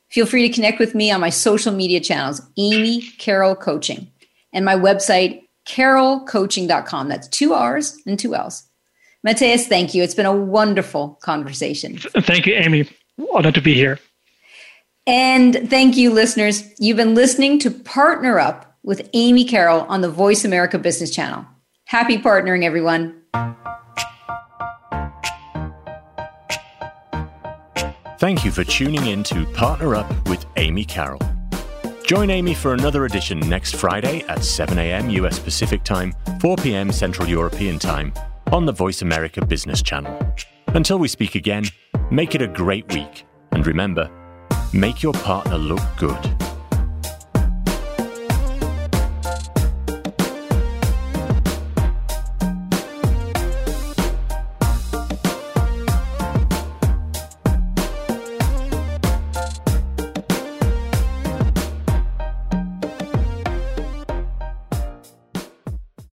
[0.09, 4.11] Feel free to connect with me on my social media channels, Amy Carroll Coaching,
[4.53, 7.09] and my website, carrollcoaching.com.
[7.09, 8.67] That's two R's and two L's.
[9.25, 10.03] Matthias, thank you.
[10.03, 11.97] It's been a wonderful conversation.
[11.97, 12.87] Thank you, Amy.
[13.33, 13.99] Honored to be here.
[15.07, 16.63] And thank you, listeners.
[16.77, 21.43] You've been listening to Partner Up with Amy Carroll on the Voice America Business Channel.
[21.85, 23.19] Happy partnering, everyone.
[28.19, 31.21] Thank you for tuning in to Partner Up with Amy Carroll.
[32.03, 35.09] Join Amy for another edition next Friday at 7 a.m.
[35.09, 36.91] US Pacific Time, 4 p.m.
[36.91, 38.13] Central European Time
[38.51, 40.17] on the Voice America Business Channel.
[40.67, 41.65] Until we speak again,
[42.11, 43.25] make it a great week.
[43.51, 44.09] And remember,
[44.73, 46.54] make your partner look good.